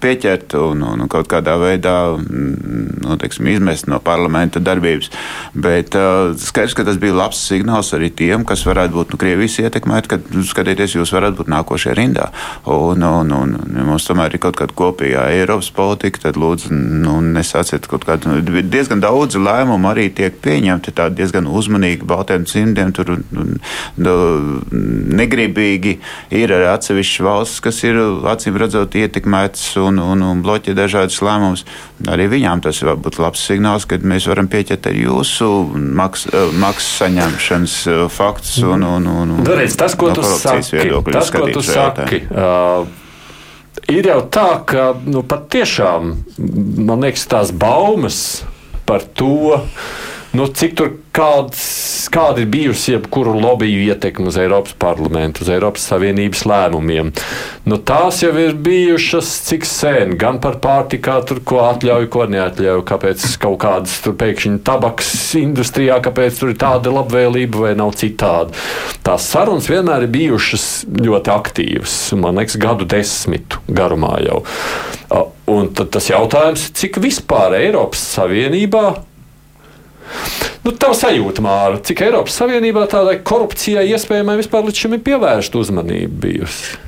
[0.02, 5.10] pieķert un, un kaut kādā veidā mm, nu, teiksim, izmest no parlamenta darbības.
[5.54, 5.96] Bet
[6.42, 10.30] skaidrs, ka tas bija labs signāls arī tiem, kas varētu būt nu, Krievijas ietekmēti, kad
[10.46, 12.28] skatieties, jūs varat būt nākošajā rindā.
[12.70, 17.18] Un, un, un, ja mums tomēr ir kaut kāda kopīgā Eiropas politika, tad lūdzu nu,
[17.34, 18.36] nesāciet kaut kādu.
[18.36, 22.94] Nu, diezgan daudz lēmumu arī tiek pieņemti tādi diezgan uzmanīgi, baltiem cimdiem.
[22.96, 23.56] Tur, un,
[23.96, 25.94] negribīgi
[26.36, 31.64] ir arī atsevišķas valsts, kas ir acīm redzot ietekmētas un, un, un bloķē dažādas lēmumus.
[32.12, 36.52] Arī viņām tas var būt labs signāls, ka mēs varam pieķert arī jūsu maks, eh,
[36.60, 41.32] maksas saņemšanas eh, faktus un, un, un, un Darīts, tas, ko no tu saki, tas,
[41.32, 42.24] ko tu saki.
[42.28, 43.04] Uh,
[43.92, 46.12] ir jau tā, ka nu, patiešām
[46.86, 48.18] man liekas tās baumas
[48.86, 49.60] par to,
[50.36, 51.60] nu, cik tur kāds,
[52.12, 57.12] kāda ir bijusi jebkuru lobiju ietekme uz Eiropas parlamentu, uz Eiropas Savienības lēmumiem.
[57.66, 62.84] Nu, tās jau ir bijušas cik sen, gan par pārtikā, tur, ko atļauj, ko neatļauj,
[62.90, 65.10] kāpēc kaut kādas tur pēkšņi tabaks
[65.40, 68.52] industrijā, kāpēc tur ir tāda labvēlība vai nav citāda.
[69.06, 70.68] Tās sarunas vienmēr ir bijušas
[71.00, 74.42] ļoti aktīvas, man liekas, gadu desmitu garumā jau.
[75.46, 78.88] Un tad tas jautājums, cik vispār Eiropas Savienībā
[80.66, 85.62] Nu, tā sajūta, Māra, cik Eiropas Savienībā tādai korupcijai iespējamai vispār līdz šim ir pievērsta
[85.62, 86.82] uzmanība bijusi?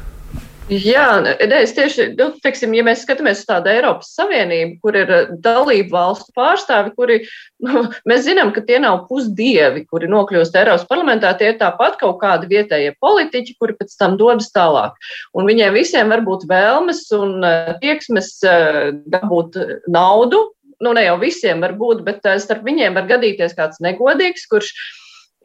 [0.69, 5.13] Jā, ne, es tieši, nu, teiksim, ja mēs skatāmies uz tādu Eiropas Savienību, kur ir
[5.15, 7.17] eh, dalību valstu pārstāvi, kuri,
[7.65, 12.19] nu, mēs zinām, ka tie nav pusdievi, kuri nokļūst Eiropas parlamentā, tie ir tāpat kaut
[12.21, 14.99] kādi vietējie politiķi, kuri pēc tam dodas tālāk.
[15.33, 19.57] Un viņiem visiem var būt vēlmes un eh, tieksmes eh, dabūt
[19.89, 20.51] naudu,
[20.85, 24.73] nu ne jau visiem var būt, bet starp viņiem var gadīties kāds negodīgs, kurš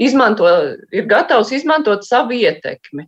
[0.01, 0.49] izmanto,
[0.93, 3.07] ir gatavs izmantot savu ietekmi.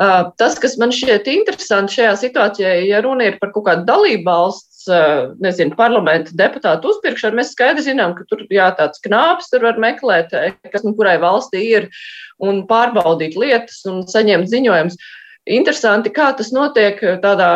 [0.00, 4.24] Uh, tas, kas man šķiet interesanti šajā situācijā, ja runa ir par kaut kādu dalību
[4.24, 9.66] valsts, uh, nezinu, parlamenta deputātu uzpirkšanu, mēs skaidri zinām, ka tur jā, tāds knāps tur
[9.68, 11.90] var meklēt, eh, kas nu kurai valstī ir,
[12.40, 14.96] un pārbaudīt lietas un saņemt ziņojumus.
[15.52, 17.50] Interesanti, kā tas notiek tādā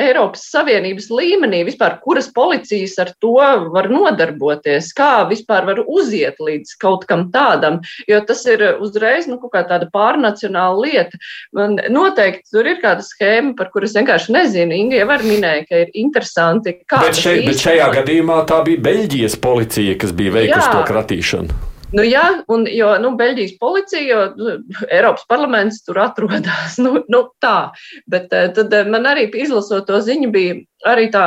[0.00, 3.34] Eiropas Savienības līmenī vispār, kuras policijas ar to
[3.74, 9.38] var nodarboties, kā vispār var uziet līdz kaut kam tādam, jo tas ir uzreiz nu,
[9.42, 11.20] kaut kā tāda pārnacionāla lieta.
[11.56, 14.76] Man noteikti tur ir kāda schēma, par kuras vienkārši nezinu.
[14.84, 16.78] Inga jau var minēja, ka ir interesanti.
[16.92, 21.62] Bet, šeit, bet šajā gadījumā tā bija Beļģijas policija, kas bija veikusi to kratīšanu.
[21.92, 24.56] Nu, jā, un, jo nu, Beļģijas policija, jo nu,
[24.88, 26.78] Eiropas parlaments tur atrodas.
[26.82, 27.72] Nu, nu, tā.
[28.10, 30.56] Bet eh, tad eh, man arī izlasot to ziņu, bija
[30.88, 31.24] arī tā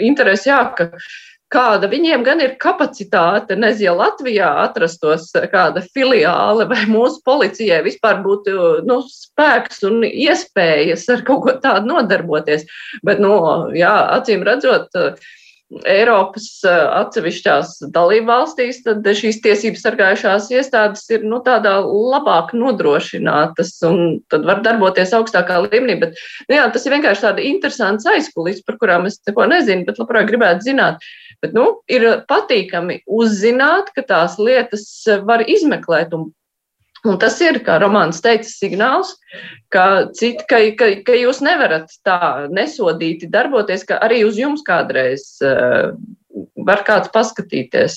[0.00, 0.90] interese, jā, ka
[1.52, 8.22] kāda viņiem gan ir kapacitāte, nezinu, ja Latvijā atrastos kāda filiāle vai mūsu policijai vispār
[8.24, 12.64] būtu nu, spēks un iespējas ar kaut ko tādu nodarboties.
[13.04, 13.34] Bet, nu,
[13.76, 15.32] jā, acīm redzot, uh,
[15.88, 24.20] Eiropas eh, atsevišķās dalībvalstīs, tad šīs tiesības sargājušās iestādes ir nu, tādā labāk nodrošinātas un
[24.32, 25.98] tad var darboties augstākā līmenī.
[26.02, 30.02] Bet, nu, jā, tas ir vienkārši tāda interesants aizkulis, par kurām es neko nezinu, bet
[30.02, 31.08] labprāt gribētu zināt.
[31.42, 34.86] Bet, nu, ir patīkami uzzināt, ka tās lietas
[35.26, 36.30] var izmeklēt un
[37.08, 39.16] Un tas ir, kā Romanis teica, signāls,
[39.74, 45.24] ka, cit, ka, ka, ka jūs nevarat tā nesodīti darboties, ka arī uz jums kādreiz
[45.42, 45.90] uh,
[46.56, 47.96] var kāds paskatīties.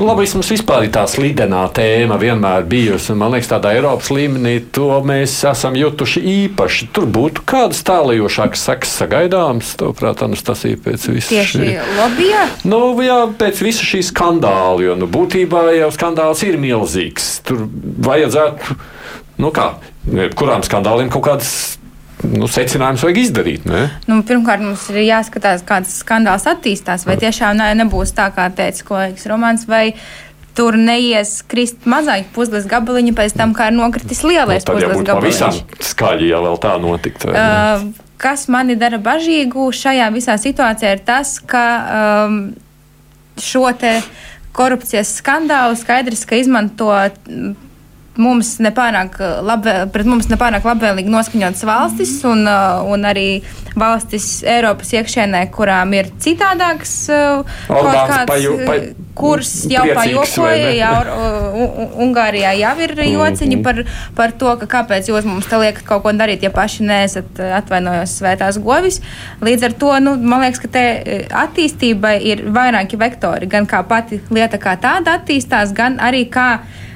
[0.00, 3.14] Lobisms vispār ir tā slidenā tēma vienmēr bijusi.
[3.18, 6.88] Man liekas, tādā Eiropas līmenī to mēs esam jutuši īpaši.
[6.94, 11.70] Tur būtu kādas tālajošākas sekas sagaidāmas, tavuprāt, Anastasija, pēc visu Tieši šī.
[12.00, 12.42] lobbyā?
[12.70, 17.38] Nu, jā, pēc visu šī skandāla, jo nu, būtībā jau skandāls ir milzīgs.
[17.46, 17.66] Tur
[18.08, 18.78] vajadzētu,
[19.42, 19.74] nu kā,
[20.38, 21.54] kurām skandāliem kaut kādas
[22.22, 23.64] nu, secinājumus vajag izdarīt.
[23.68, 23.86] Ne?
[24.10, 27.06] Nu, pirmkārt, mums ir jāskatās, kāds skandāls attīstās.
[27.08, 29.86] Vai tiešām ne, nebūs tā, kā teica kolēģis Romans, vai
[30.54, 35.40] tur neies krist mazāk puzles gabaliņi pēc tam, kā ir nokritis lielais nu, puzles gabaliņš.
[35.42, 37.32] Pavisam skaļi, ja vēl tā notiktu.
[37.34, 37.88] Uh,
[38.22, 41.64] kas mani dara bažīgu šajā visā situācijā, ir tas, ka
[42.28, 42.38] um,
[43.42, 43.98] šo te
[44.54, 46.92] korupcijas skandālu skaidrs, ka izmanto
[48.20, 53.28] mums nepārāk labvē, pret mums nepārāk labvēlīgi noskaņotas valstis un, uh, un arī
[53.78, 58.76] valstis Eiropas iekšienē, kurām ir citādāks uh, kaut kāds paju, pa,
[59.18, 60.92] kurs jau pajokoja, jau
[62.04, 63.82] Ungārijā jau ir jociņi par,
[64.14, 68.14] par to, ka kāpēc jūs mums te liekat kaut ko darīt, ja paši neesat atvainojos
[68.20, 69.00] svētās govis.
[69.44, 70.84] Līdz ar to, nu, man liekas, ka te
[71.44, 76.48] attīstībai ir vairāki vektori, gan kā pati lieta kā tāda attīstās, gan arī kā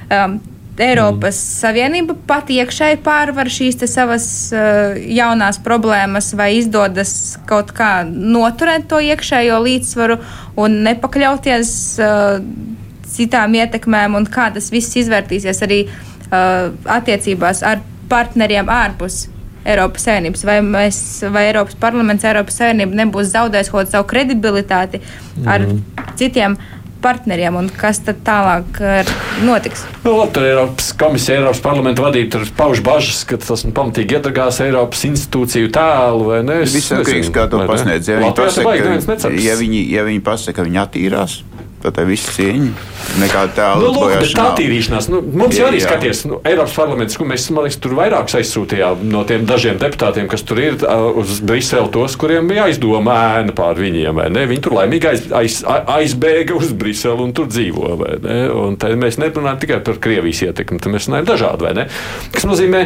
[0.07, 0.39] um,
[0.79, 1.59] Eiropas mm.
[1.59, 9.01] Savienība pati iekšēji pārvar šīs savas uh, jaunās problēmas, vai izdodas kaut kā noturēt to
[9.03, 10.19] iekšējo līdzsvaru
[10.59, 11.71] un nepakļauties
[12.03, 12.39] uh,
[13.09, 19.27] citām ietekmēm, un kā tas viss izvērtīsies arī uh, attiecībās ar partneriem ārpus
[19.69, 20.99] Eiropas Savienības, vai, mēs,
[21.33, 25.01] vai Eiropas parlaments, Eiropas Savienība nebūs zaudējis kaut savu kredibilitāti
[25.45, 26.13] ar mm.
[26.19, 26.55] citiem
[27.03, 29.11] partneriem un kas tad tālāk eh,
[29.47, 29.85] notiks?
[30.03, 35.05] Nu, labi, tur Eiropas komisija, Eiropas parlamenta vadība pauž bažas, ka tas pamatīgi iedragās Eiropas
[35.09, 36.59] institūciju tēlu vai ne.
[36.65, 38.11] Viss atkarīgs, kā to pasniedz.
[38.11, 41.39] Ja viņi pasaka, ja viņi, ja viņi pasaka, ka viņi attīrās,
[41.83, 42.69] tad tā viss cieņa.
[43.21, 45.07] Nekāda tāda nu, lūk, tā attīrīšanās.
[45.11, 49.23] Nu, mums jā, arī skaties, nu, Eiropas parlaments, kur mēs, liekas, tur vairākus aizsūtījām no
[49.29, 50.79] tiem dažiem deputātiem, kas tur ir
[51.19, 54.23] uz Briseli, tos, kuriem jāizdomā ēna pār viņiem.
[54.39, 55.59] Viņi tur laimīgi aiz, aiz,
[55.95, 57.95] aizbēga uz Briseli un tur dzīvo.
[58.59, 61.87] Un mēs nerunājam tikai par Krievijas ietekmi, mēs runājam dažādi?
[62.35, 62.85] Kas nozīmē,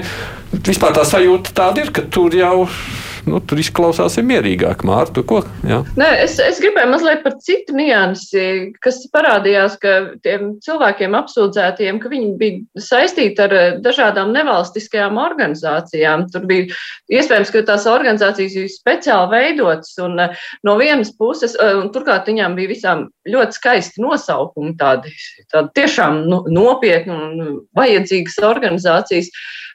[0.64, 4.84] vispār tā sajūta tāda ir, ka tur jau ir nu, tur izklausās mierīgāk.
[4.88, 5.42] Mārtu, ko?
[5.68, 5.82] Jā.
[6.00, 9.94] Nē, es, es gribēju mazliet par citu niansi, kas parādījās, ka
[10.26, 16.28] tiem cilvēkiem apsūdzētiem, ka viņi bija saistīti ar eh, dažādām nevalstiskajām organizācijām.
[16.34, 16.70] Tur bija
[17.14, 22.30] iespējams, ka tās organizācijas bija speciāli veidotas, un eh, no vienas puses, eh, un turklāt
[22.32, 25.14] viņām bija visām ļoti skaisti nosaukumi, tādi,
[25.54, 29.32] tādi tiešām nopietni un vajadzīgas organizācijas.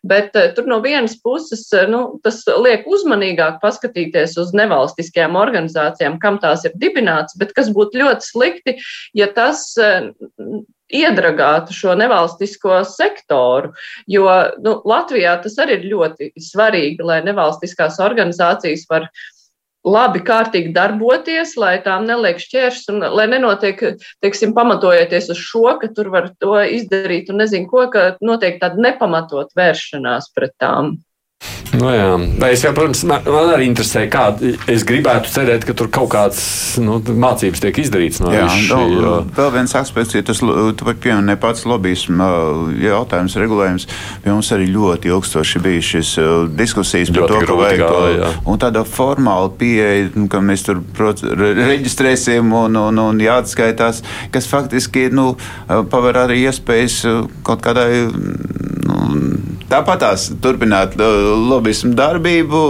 [0.06, 6.64] Bet tur no vienas puses nu, tas liek uzmanīgāk paskatīties uz nevalstiskajām organizācijām, kam tās
[6.68, 8.76] ir dibināts, bet kas būtu ļoti slikti,
[9.18, 9.64] ja tas
[10.88, 13.74] iedragātu šo nevalstisko sektoru.
[14.08, 14.28] Jo
[14.64, 19.08] nu, Latvijā tas arī ir ļoti svarīgi, lai nevalstiskās organizācijas var
[19.86, 23.82] labi, kārtīgi darboties, lai tām neliek šķēršļus un lai nenotiek,
[24.24, 28.80] teiksim, pamatojoties uz šo, ka tur var to izdarīt un nezinu ko, ka notiek tāda
[28.88, 30.96] nepamatot vēršanās pret tām.
[31.76, 32.06] Nu, jā.
[32.48, 34.30] es jau, protams, man, man arī interesē, kā
[34.70, 36.40] es gribētu cerēt, ka tur kaut kādas
[36.80, 38.68] nu, mācības tiek izdarītas no jā, šī.
[38.70, 39.12] No, jo...
[39.36, 42.28] Vēl viens aspekts, ja tas pieminē pats lobbyisma
[42.80, 43.88] jautājums, regulējums.
[44.24, 46.14] Pie mums arī ļoti ilgstoši bija šis
[46.56, 48.32] diskusijas par to, ka vajag to.
[48.48, 54.02] Un tāda formāla pieeja, nu, ka mēs tur prot, reģistrēsim un, un, un jāatskaitās,
[54.34, 55.30] kas faktiski nu,
[55.68, 57.02] paver arī iespējas
[57.46, 58.06] kaut kādai.
[59.68, 62.60] Tāpat tās turpināt lobbyismu darbību,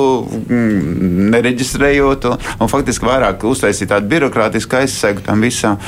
[0.49, 5.79] mm, nereģistrējot, un, un faktiski vairāk uztaisīt tādu birokrātisku aizsegu tam visam,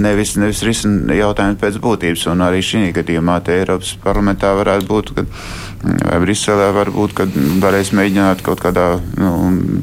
[0.00, 2.26] nevis, nevis risināt jautājumu pēc būtības.
[2.32, 5.12] Un arī šī gadījumā Eiropas parlamentā varētu būt.
[5.16, 5.36] Kad,
[5.82, 7.20] vai Briselē varbūt
[7.62, 8.86] varēs mēģināt kaut kādā
[9.20, 9.30] nu,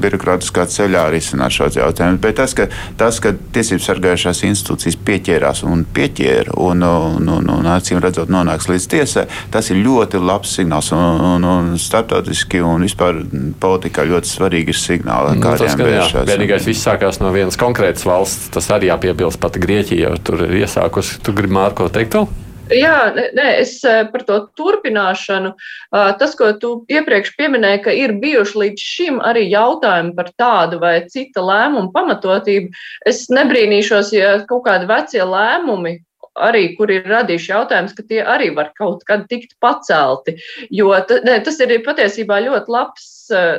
[0.02, 2.20] birokrātiskā ceļā risināt šādus jautājumus.
[2.22, 2.66] Bet tas, ka,
[3.00, 8.68] tas, ka tiesību sargājušās institūcijas pieķērās un pieķēra un, un, un, un acīm redzot nonāks
[8.70, 13.22] līdz tiesai, tas ir ļoti labs signāls un, un, un starptautiski un vispār
[13.62, 16.30] politikā ļoti svarīgi ir signāli, nu, kādiem vēršās.
[16.30, 20.58] Vienīgais viss sākās no vienas konkrētas valsts, tas arī jāpiebilst pat Grieķija, jo tur ir
[20.64, 21.20] iesākusi.
[21.24, 22.26] Tu gribi Mārko teikt to?
[22.72, 25.52] Jā, nē, es eh, par to turpināšanu.
[25.92, 30.94] Tas, ko tu iepriekš pieminēji, ka ir bijuši līdz šim arī jautājumi par tādu vai
[31.12, 32.72] citu lēmumu pamatotību,
[33.10, 35.98] es nebrīnīšos, ja kaut kādi vecie lēmumi
[36.34, 40.36] arī, kur ir radījuši jautājums, ka tie arī var kaut kad tikt pacelti.
[40.74, 40.90] Jo
[41.26, 43.10] ne, tas ir patiesībā ļoti labs,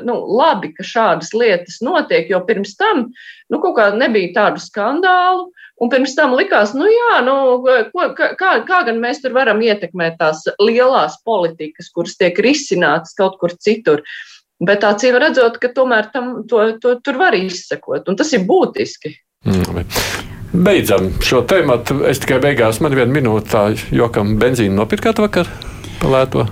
[0.06, 3.08] nu, labi, ka šādas lietas notiek, jo pirms tam,
[3.50, 5.52] nu, kaut kā nebija tādu skandālu.
[5.76, 7.34] Un pirms tam likās, nu jā, nu,
[7.92, 13.36] ko, kā, kā gan mēs tur varam ietekmēt tās lielās politikas, kuras tiek risinātas kaut
[13.42, 14.06] kur citur.
[14.64, 19.18] Bet acīm redzot, ka tomēr tam, to, to, tur var izsekot, un tas ir būtiski.
[19.46, 19.84] Mm,
[20.64, 21.82] beidzam šo tēmu.
[22.08, 25.52] Es tikai beigās man vienu minūti tā jokam benzīnu nopirkāt vakar
[26.00, 26.48] palēto.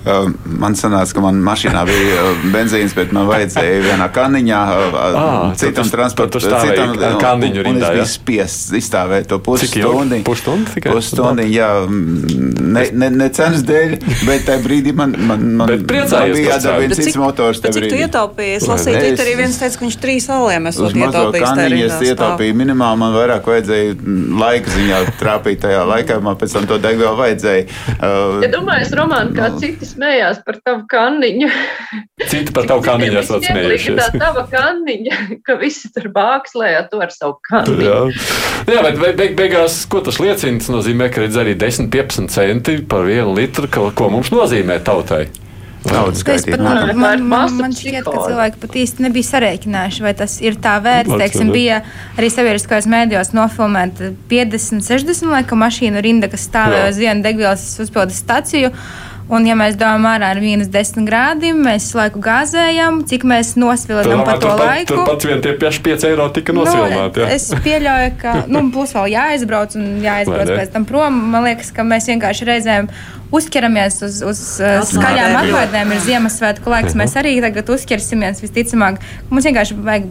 [0.00, 2.22] Man sanāca, ka manā mašīnā bija
[2.54, 4.60] benzīns, bet man vajadzēja vienā kanniņā,
[4.96, 7.90] ah, citam transportam, citam kanniņu rindā.
[7.90, 10.22] Es biju spiests izstāvēt to pusstundi.
[10.24, 10.94] Pusstundu tikai?
[10.96, 16.06] Pusstundi, jā, ne, ne, ne cenas dēļ, bet tajā brīdī man, man, man, man bija
[16.46, 17.60] jādara viens cits motors.
[17.60, 18.56] Cik tu ietaupīji?
[18.56, 21.46] Es lasīju, ka arī viens teica, ka viņš trīs aliem esot ietaupījis.
[21.50, 24.00] Kanniņu es ietaupīju minimāli, man vairāk vajadzēja
[24.46, 27.68] laika ziņā trāpīt tajā laikā, man pēc tam to degvielu vajadzēja.
[28.00, 31.50] Ja domāju, Roman, kā citas smējās par tavu kanniņu.
[32.30, 34.00] Citi par tavu kanniņu esat smējušies.
[34.00, 37.84] Tā tava kanniņa, ka visi tur bākslējā to ar savu kanniņu.
[37.86, 38.00] Jā,
[38.70, 40.60] Jā bet beig, beigās, ko tas liecina?
[40.60, 45.26] Tas nozīmē, ka redz arī 10-15 centi par vienu litru, ko mums nozīmē tautai.
[45.88, 46.60] Naudas skaitīt.
[46.60, 50.74] Man, man, man, man šķiet, ka cilvēki pat īsti nebija sarēķinājuši, vai tas ir tā
[50.84, 51.14] vērts.
[51.22, 51.80] Teiksim, bija
[52.20, 58.20] arī sabiedriskajos mēdījos nofilmēta 50, 60 laika mašīnu rinda, kas stāvēja uz vienu degvielas uzpildes
[58.20, 58.74] staciju.
[59.30, 63.52] Un, ja mēs domājam, ārā ar mīnus 10 grādiem, mēs visu laiku gāzējam, cik mēs
[63.60, 64.96] nosvilinām par to turpat, laiku.
[64.96, 67.22] Turpat vien tie 5 eiro tika nosvilināti.
[67.22, 71.22] Nu, es pieļauju, ka nu, būs vēl jāizbrauc un jāizbrauc pēc tam prom.
[71.30, 72.90] Man liekas, ka mēs vienkārši reizēm
[73.34, 76.96] uzķeramies uz, uz uh, skaļām atklātnēm, ir Ziemassvētku laiks.
[76.98, 79.00] Mēs arī tagad uzķersimies visticamāk.
[79.30, 80.08] Mums vienkārši vajag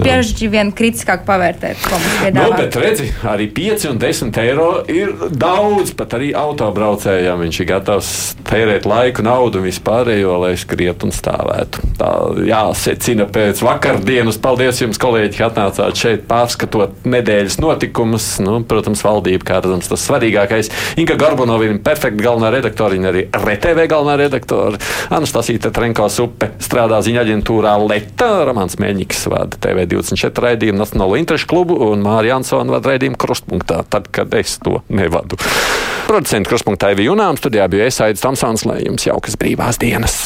[0.00, 2.48] bieži vien kritiskāk pavērtēt, ko mums piedāvā.
[2.50, 7.70] Nu, bet redzi, arī 5 un 10 eiro ir daudz, pat arī autobraucējiem viņš ir
[7.70, 8.12] gatavs
[8.48, 11.84] tērēt laiku, naudu un vispārējo, lai skrietu un stāvētu.
[12.00, 12.10] Tā
[12.48, 14.40] jāsecina pēc vakardienas.
[14.42, 18.28] Paldies jums, kolēģi, ka atnācāt šeit pārskatot nedēļas notikumus.
[18.44, 20.70] Nu, protams, valdība, kā redzams, tas svarīgākais.
[21.00, 24.80] Inga Garbonova ir perfekta galvenā redaktore, viņa arī RTV galvenā redaktore.
[25.14, 31.78] Anastasija Trenko Supe strādā ziņa aģentūrā Leta, Ramāns Mēņiks vada TV24 raidījumu Nacionālo interešu klubu
[31.90, 35.40] un Mārija Ansona vada raidījumu Krustpunktā, tad, kad es to nevadu.
[36.08, 40.24] Producents Krustpunktā ir Junām, studijā bija Esaidis Tamsons, lai jums jaukas brīvās dienas!